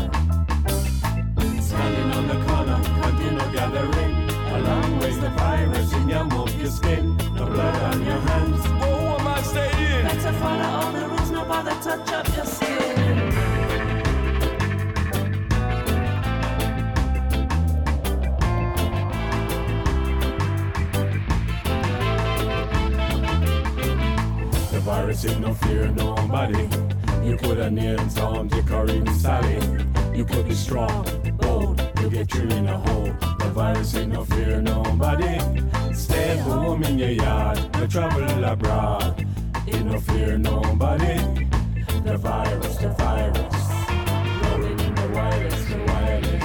Standing 1.60 2.12
on 2.12 2.28
the 2.28 2.44
corner, 2.46 2.80
can't 2.84 3.18
do 3.18 3.30
no 3.32 3.52
gathering. 3.52 4.13
A 4.64 4.66
long 4.66 4.98
ways 4.98 5.20
the 5.20 5.28
virus 5.28 5.92
in 5.92 6.08
your 6.08 6.24
mouth, 6.24 6.54
your 6.58 6.70
skin, 6.70 7.16
no 7.34 7.44
blood 7.44 7.82
on 7.82 8.02
your 8.02 8.18
hands. 8.18 8.62
Oh, 8.66 9.10
what 9.10 9.20
am 9.20 9.28
I 9.28 9.42
saying? 9.42 10.04
Better 10.06 10.32
follow 10.38 10.64
all 10.64 10.92
the 10.92 11.06
rules, 11.06 11.30
no 11.30 11.44
bother 11.44 11.70
touch 11.82 12.12
up 12.12 12.26
your 12.34 12.46
skin. 12.46 13.30
The 24.72 24.80
virus 24.80 25.24
ain't 25.26 25.40
no 25.40 25.52
fear 25.52 25.88
nobody. 25.88 26.68
You 27.22 27.36
could 27.36 27.58
have 27.58 27.72
named 27.72 28.10
Tom, 28.16 28.48
Dick, 28.48 28.70
or 28.70 28.86
even 28.88 29.12
Sally. 29.14 29.60
You 30.16 30.24
could 30.24 30.48
be 30.48 30.54
strong, 30.54 31.04
bold, 31.36 31.82
you 32.00 32.08
get 32.08 32.32
you 32.34 32.42
in 32.44 32.66
a 32.66 32.78
hole. 32.78 33.33
Virus 33.54 33.94
ain't 33.94 34.12
no 34.12 34.24
fear 34.24 34.60
nobody. 34.60 35.38
Stay 35.94 36.36
home 36.38 36.82
in 36.82 36.98
your 36.98 37.10
yard, 37.10 37.72
no 37.74 37.86
travel 37.86 38.44
abroad. 38.44 39.24
Ain't 39.68 39.86
no 39.86 40.00
fear 40.00 40.36
nobody. 40.36 41.46
The 42.02 42.16
virus, 42.16 42.76
the 42.78 42.88
virus. 42.88 43.54
Rolling 44.42 44.80
in 44.80 44.94
the 44.96 45.08
wireless, 45.14 45.64
the 45.66 45.78
wireless. 45.86 46.44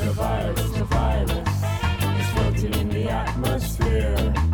The 0.00 0.10
virus, 0.10 0.70
the 0.72 0.84
virus. 0.84 1.48
It's 2.18 2.30
floating 2.30 2.74
in 2.74 2.88
the 2.88 3.08
atmosphere. 3.08 4.49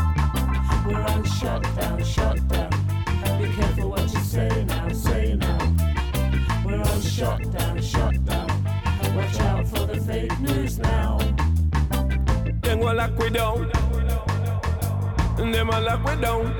News 10.76 10.86
now. 10.86 11.18
Them 12.62 12.80
go 12.80 12.92
lock 12.92 13.18
we 13.18 13.30
down. 13.30 13.70
Them 15.36 15.70
a 15.70 15.80
lock 15.80 16.04
we 16.04 16.20
down. 16.20 16.54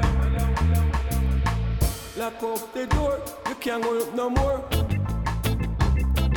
Lock 2.17 2.43
up 2.43 2.73
the 2.73 2.87
door. 2.87 3.21
You 3.49 3.55
can't 3.57 3.83
go 3.83 3.99
up 4.01 4.15
no 4.15 4.31
more. 4.31 4.65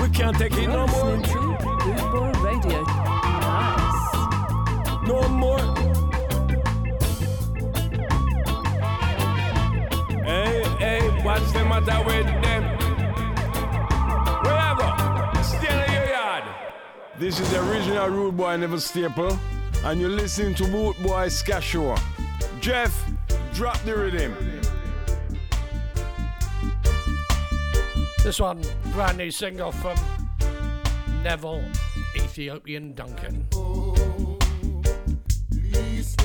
We 0.01 0.09
can't 0.09 0.37
take 0.37 0.53
it 0.53 0.67
no 0.67 0.87
more. 0.87 1.17
Radio. 2.43 2.83
Nice. 2.83 4.13
No 5.07 5.29
more. 5.29 5.59
Hey, 10.23 10.63
hey, 10.79 11.01
what's 11.23 11.51
the 11.51 11.65
matter 11.65 12.03
with 12.05 12.27
them? 12.43 12.63
Wherever, 14.43 15.08
This 17.19 17.37
is 17.41 17.51
the 17.51 17.59
original 17.69 18.07
Rude 18.07 18.37
Boy 18.37 18.55
Neville 18.55 18.79
Staple, 18.79 19.37
and 19.83 19.99
you're 19.99 20.09
listening 20.09 20.55
to 20.55 20.63
Boot 20.63 20.95
Boy 21.03 21.27
Skashua. 21.27 21.99
Jeff, 22.61 22.95
drop 23.53 23.77
the 23.83 23.93
rhythm. 23.93 24.33
This 28.23 28.39
one, 28.39 28.61
brand 28.93 29.17
new 29.17 29.31
single 29.31 29.73
from 29.73 29.97
Neville 31.21 31.65
Ethiopian 32.15 32.93
Duncan. 32.93 33.45
Oh, 33.53 34.37
please 35.51 36.15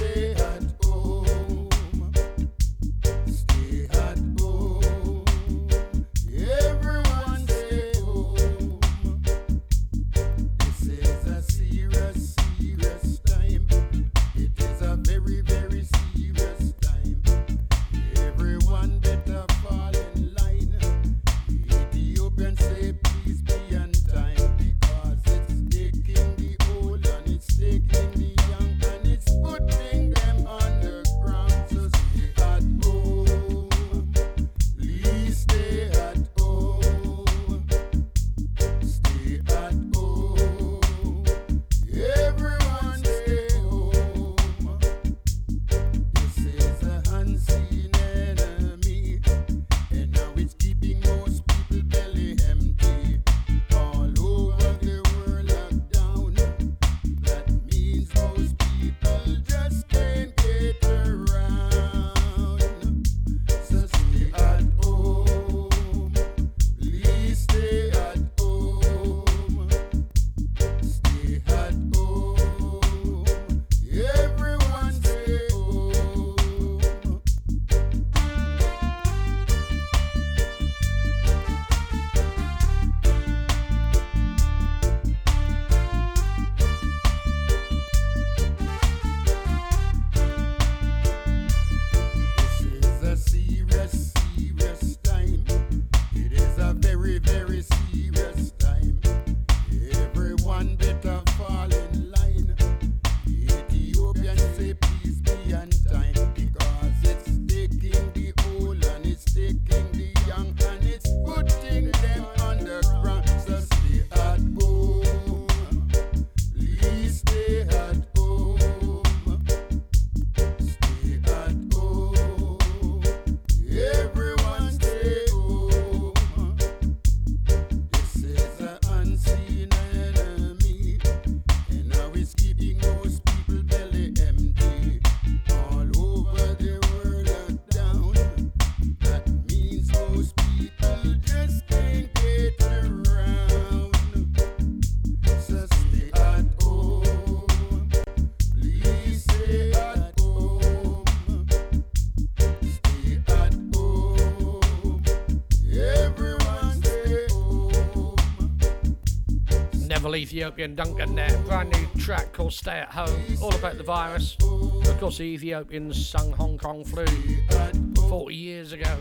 little 160.15 160.23
Ethiopian 160.23 160.75
Duncan 160.75 161.15
there. 161.15 161.37
Brand 161.47 161.73
new 161.73 162.01
track 162.01 162.33
called 162.33 162.53
Stay 162.53 162.79
at 162.79 162.91
Home, 162.91 163.21
all 163.43 163.55
about 163.55 163.79
the 163.79 163.83
virus. 163.83 164.37
Of 164.43 164.99
course, 165.01 165.19
the 165.19 165.25
Ethiopians 165.25 166.07
sung 166.09 166.33
Hong 166.33 166.57
Kong 166.59 166.85
flu 166.85 167.05
uh, 167.51 167.73
40 168.09 168.35
years 168.35 168.73
ago. 168.73 168.97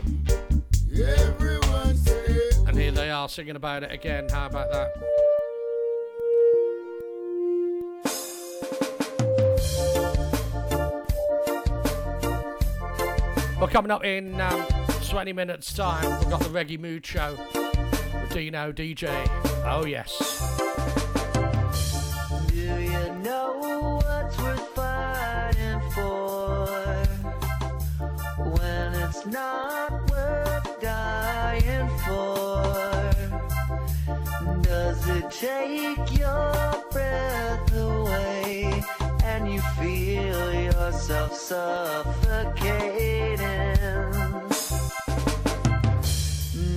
And 2.66 2.76
here 2.76 2.90
they 2.90 3.10
are 3.10 3.28
singing 3.28 3.56
about 3.56 3.84
it 3.84 3.92
again. 3.92 4.28
How 4.28 4.46
about 4.46 4.72
that? 4.72 4.90
Well, 13.58 13.68
coming 13.68 13.90
up 13.90 14.04
in 14.04 14.40
um, 14.40 14.66
20 15.08 15.32
minutes' 15.32 15.72
time, 15.72 16.18
we've 16.18 16.30
got 16.30 16.40
the 16.40 16.48
Reggae 16.48 16.78
Mood 16.78 17.06
Show 17.06 17.38
with 17.54 18.32
Dino 18.32 18.72
DJ. 18.72 19.08
Oh, 19.66 19.86
yes. 19.86 20.44
take 35.40 36.18
your 36.18 36.84
breath 36.92 37.76
away 37.76 38.82
and 39.24 39.52
you 39.52 39.60
feel 39.80 40.52
yourself 40.54 41.34
suffocating. 41.34 42.84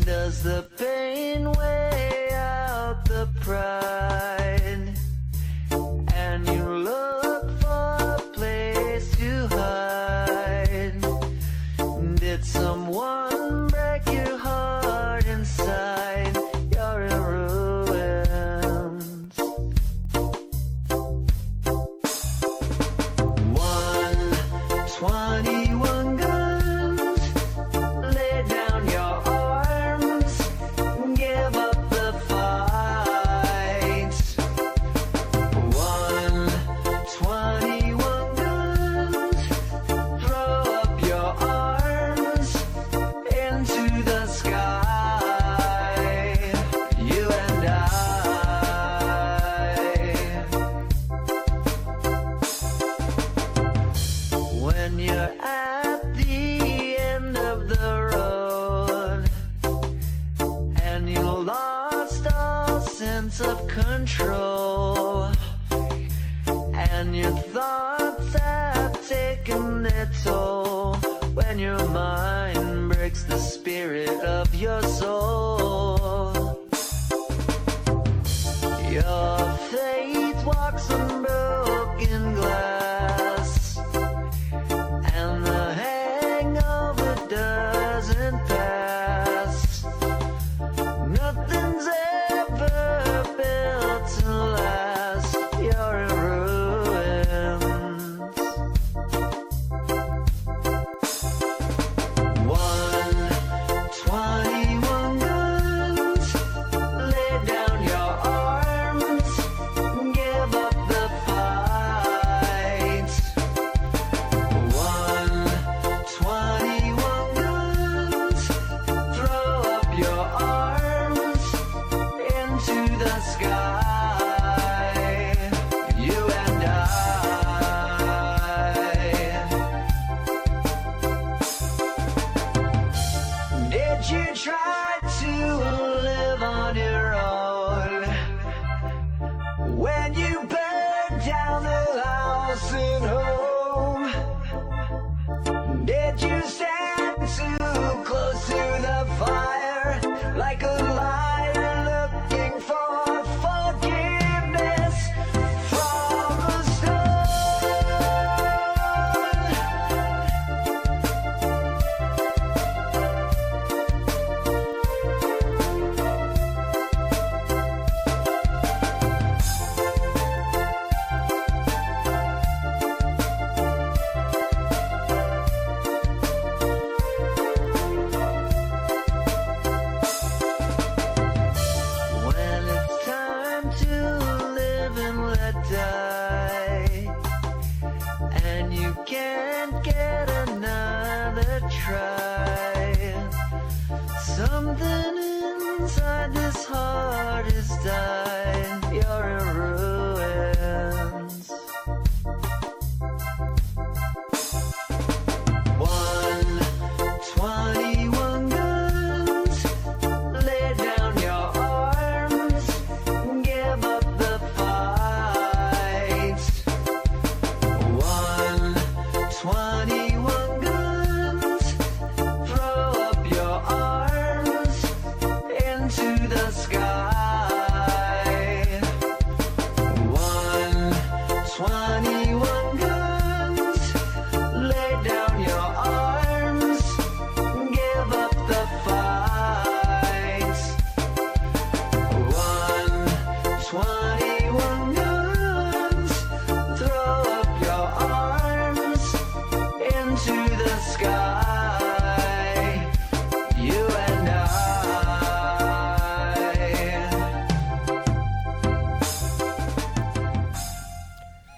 Does 0.05 0.41
the 0.41 0.65
pain 0.77 1.51
weigh 1.51 2.29
out 2.33 3.05
the 3.05 3.27
pride? 3.41 4.46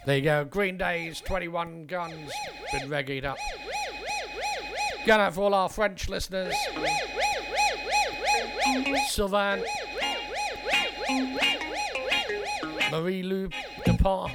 There 0.09 0.17
you 0.17 0.23
go. 0.23 0.43
Green 0.43 0.75
Day's 0.75 1.21
21 1.21 1.85
Guns 1.85 2.31
been 2.71 2.89
reggaed 2.89 3.25
up. 3.25 3.37
Going 5.05 5.21
out 5.21 5.35
for 5.35 5.41
all 5.41 5.53
our 5.53 5.69
French 5.69 6.09
listeners. 6.09 6.55
Sylvain. 9.09 9.63
Marie 12.89 13.21
Lou 13.21 13.49
Dupont. 13.85 14.31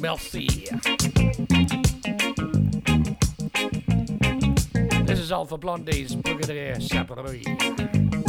Merci. 0.00 0.68
This 5.04 5.18
is 5.18 5.32
Alpha 5.32 5.58
Blondy's 5.58 6.14
Brigadier 6.14 6.76
Sabari. 6.76 8.25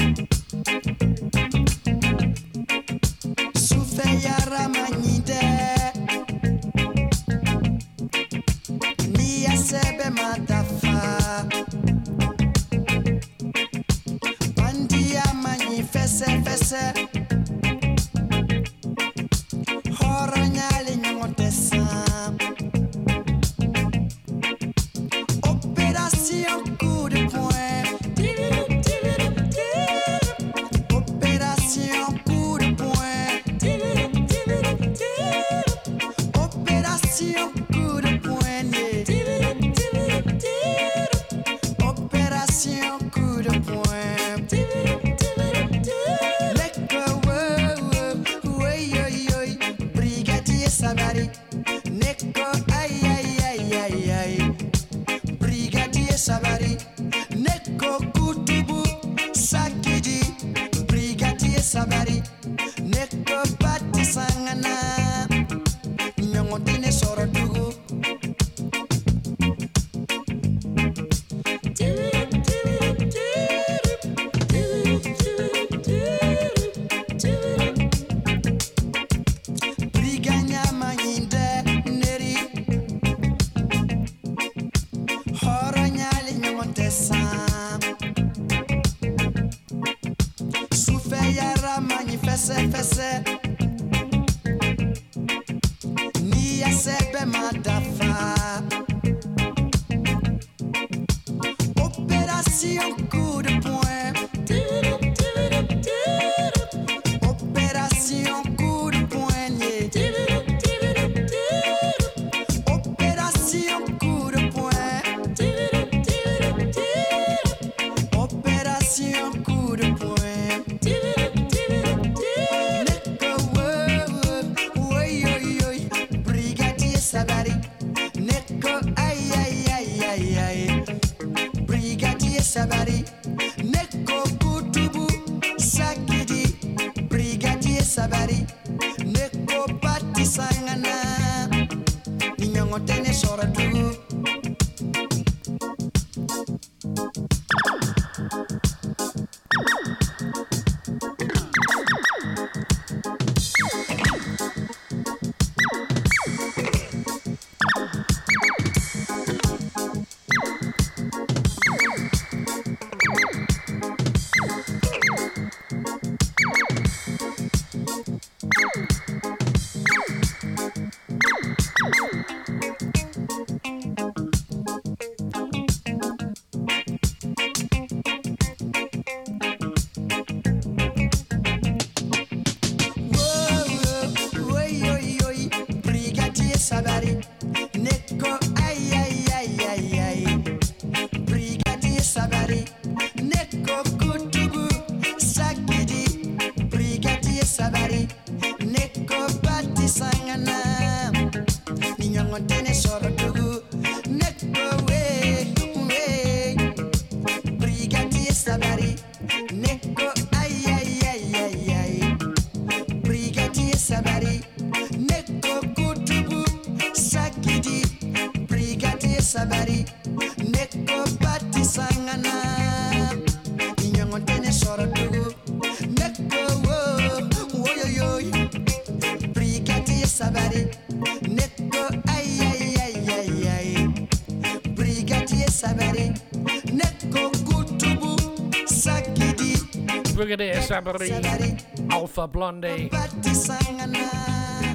look 240.28 240.40
at 240.40 240.56
this, 240.56 240.70
Abari. 240.70 241.92
Alpha 241.92 242.28
Blondy. 242.28 242.90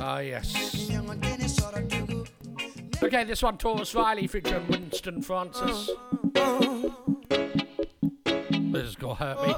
Ah, 0.01 0.17
oh, 0.17 0.19
yes. 0.21 0.91
Okay, 3.03 3.25
this 3.25 3.43
one, 3.43 3.59
Tarrus 3.59 3.95
Riley 3.95 4.27
featuring 4.27 4.67
Winston 4.69 5.21
Francis. 5.23 5.91
This 8.73 8.85
is 8.85 8.97
gonna 8.97 9.15
hurt 9.15 9.47
me. 9.47 9.55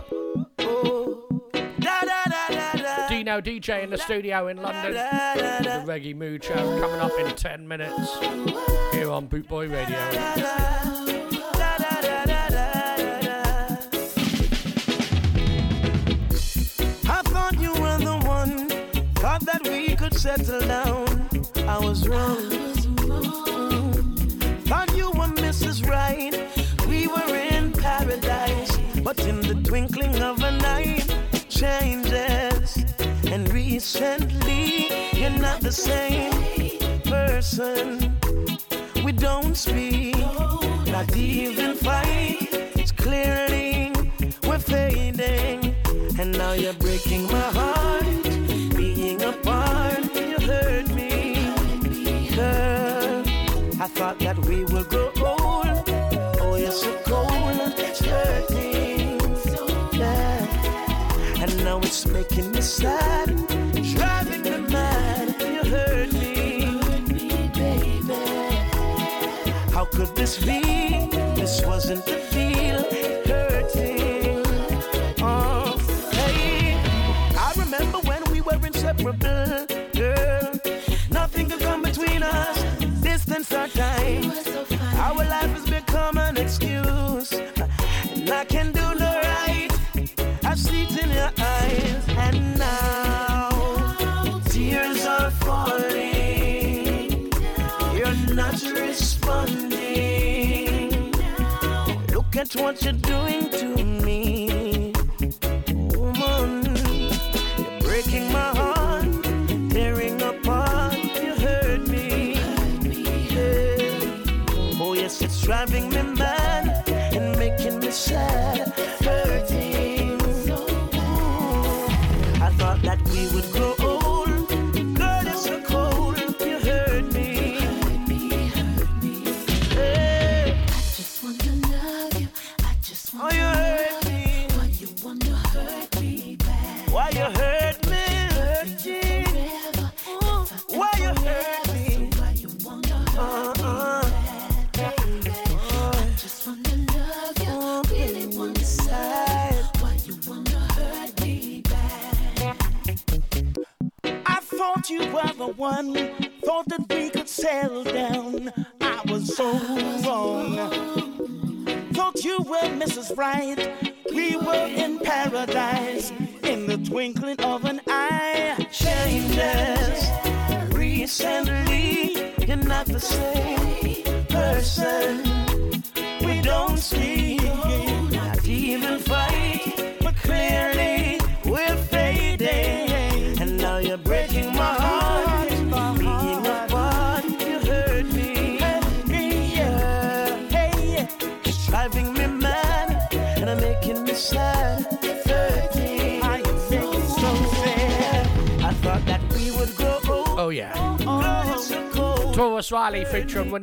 Dino 3.08 3.40
DJ 3.40 3.84
in 3.84 3.90
the 3.90 3.98
studio 3.98 4.48
in 4.48 4.56
London. 4.56 4.94
The 4.94 5.84
Reggae 5.86 6.16
Mood 6.16 6.42
Show 6.42 6.80
coming 6.80 7.00
up 7.00 7.12
in 7.20 7.36
10 7.36 7.68
minutes 7.68 8.18
here 8.92 9.10
on 9.10 9.28
Bootboy 9.28 9.70
Radio. 9.70 11.23
Settle 20.36 20.60
down. 20.66 21.28
I 21.68 21.78
was 21.78 22.08
wrong. 22.08 22.36
Thought 24.68 24.96
you 24.96 25.10
were 25.10 25.32
Mrs. 25.46 25.86
Right. 25.88 26.34
We 26.88 27.06
were 27.06 27.36
in 27.36 27.72
paradise, 27.72 28.76
but 29.02 29.18
in 29.26 29.40
the 29.40 29.54
twinkling 29.62 30.22
of 30.22 30.42
an 30.42 30.64
eye, 30.64 31.02
changes. 31.48 32.84
And 33.26 33.52
recently, 33.52 34.88
you're 35.12 35.38
not 35.38 35.60
the 35.60 35.72
same 35.72 36.32
person. 37.04 37.93
We 54.48 54.64
would 54.64 54.88
grow 54.88 55.10
old. 55.18 55.82
Oh, 56.40 56.56
you're 56.56 56.72
so 56.72 56.92
cold, 57.04 57.56
hurting. 58.00 59.20
And 61.42 61.64
now 61.64 61.78
it's 61.78 62.06
making 62.06 62.52
me 62.52 62.60
sad, 62.60 63.26
driving 63.94 64.42
me 64.42 64.58
mad. 64.72 65.34
You 65.40 65.64
hurt 65.70 66.12
me. 66.12 66.80
How 69.72 69.84
could 69.84 70.14
this 70.16 70.38
be? 70.44 70.60
This 71.34 71.64
wasn't 71.64 72.04
what 102.56 102.82
you're 102.84 102.92
doing 102.92 103.43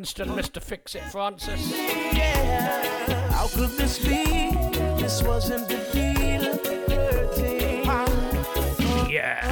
featuring 0.06 0.36
Winston, 0.36 0.62
Mr. 0.62 0.64
Fix 0.64 0.96
It 0.96 1.04
Francis. 1.04 1.72
Yeah. 1.72 3.32
How 3.32 3.48
could 3.48 3.70
this 3.72 4.00
be? 4.00 4.52
This 5.00 5.22
wasn't 5.24 5.68
the 5.68 5.78
deal. 5.94 6.42
Hurting. 7.86 7.86
Yeah. 9.10 9.48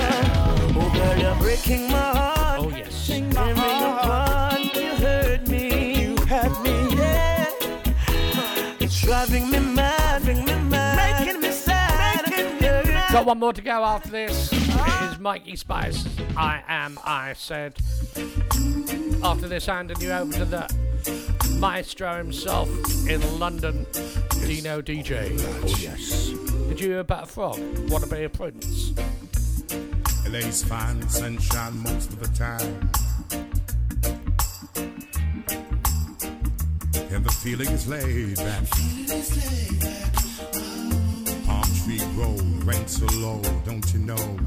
Oh, 0.75 0.91
girl, 0.93 1.17
you're 1.19 1.35
breaking 1.35 1.91
my 1.91 1.97
heart. 1.97 2.59
Oh, 2.61 2.69
yes. 2.69 3.07
Tearing 3.07 3.31
apart. 3.31 4.75
You 4.75 4.95
hurt 4.95 5.47
me. 5.47 6.01
You 6.01 6.17
hurt 6.25 6.61
me. 6.63 6.95
Yeah. 6.95 7.45
It's 8.79 9.01
driving 9.01 9.49
me 9.49 9.59
mad. 9.59 10.23
Driving 10.23 10.45
me 10.45 10.69
mad. 10.69 11.25
Making 11.25 11.41
me 11.41 11.51
sad. 11.51 12.29
Making 12.29 12.55
me 12.55 12.61
mad. 12.61 13.11
Got 13.11 13.25
one 13.25 13.39
more 13.39 13.53
to 13.53 13.61
go 13.61 13.83
after 13.83 14.09
this. 14.09 14.51
It 14.51 15.11
is 15.11 15.19
Mikey 15.19 15.55
Spice. 15.55 16.05
I 16.35 16.63
am, 16.67 16.99
I 17.03 17.33
said. 17.33 17.75
After 19.29 19.47
this, 19.47 19.67
handing 19.67 20.01
you 20.01 20.11
over 20.11 20.33
to 20.33 20.43
the 20.43 20.67
maestro 21.59 22.17
himself 22.17 22.67
in 23.07 23.21
London, 23.39 23.85
Dino 24.41 24.81
DJ. 24.81 25.37
Oh, 25.39 25.67
yes. 25.77 26.29
Did 26.67 26.81
you 26.81 26.89
hear 26.89 26.99
about 27.01 27.25
a 27.25 27.27
frog? 27.27 27.59
Want 27.91 28.03
to 28.05 28.09
be 28.09 28.23
a 28.23 28.29
prince? 28.29 28.91
LA's 30.27 30.63
fine 30.63 31.07
sunshine 31.07 31.77
most 31.77 32.09
of 32.09 32.19
the 32.19 32.27
time. 32.35 32.89
And 37.13 37.23
the 37.23 37.31
feeling 37.31 37.69
is 37.69 37.87
laid 37.87 38.35
back. 38.37 38.63
Palm 41.45 41.63
tree 41.85 41.99
grove, 42.15 42.67
rain 42.67 42.87
so 42.87 43.05
low, 43.19 43.39
don't 43.63 43.93
you 43.93 43.99
know? 43.99 44.39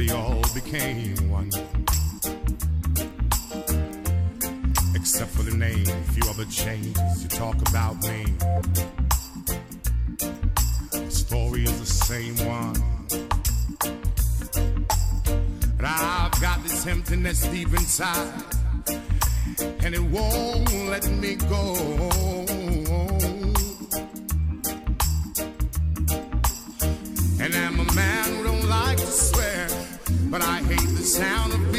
They 0.00 0.14
all 0.14 0.40
became 0.54 1.14
one. 1.28 1.50
Except 4.94 5.30
for 5.30 5.42
the 5.42 5.54
name, 5.54 5.86
a 5.86 6.12
few 6.12 6.30
other 6.30 6.46
changes. 6.46 7.22
You 7.22 7.28
talk 7.28 7.56
about 7.68 8.00
me. 8.04 8.24
The 10.90 11.10
story 11.10 11.64
is 11.64 11.78
the 11.78 11.86
same 11.86 12.36
one. 12.46 12.82
But 15.76 15.84
I've 15.84 16.40
got 16.40 16.62
this 16.62 16.86
emptiness 16.86 17.46
deep 17.48 17.68
inside, 17.68 18.32
and 19.84 19.94
it 19.94 20.02
won't 20.02 20.72
let 20.88 21.06
me 21.10 21.34
go. 21.34 22.39
But 30.30 30.42
I 30.42 30.58
hate 30.62 30.96
the 30.96 31.02
sound 31.02 31.52
of 31.52 31.69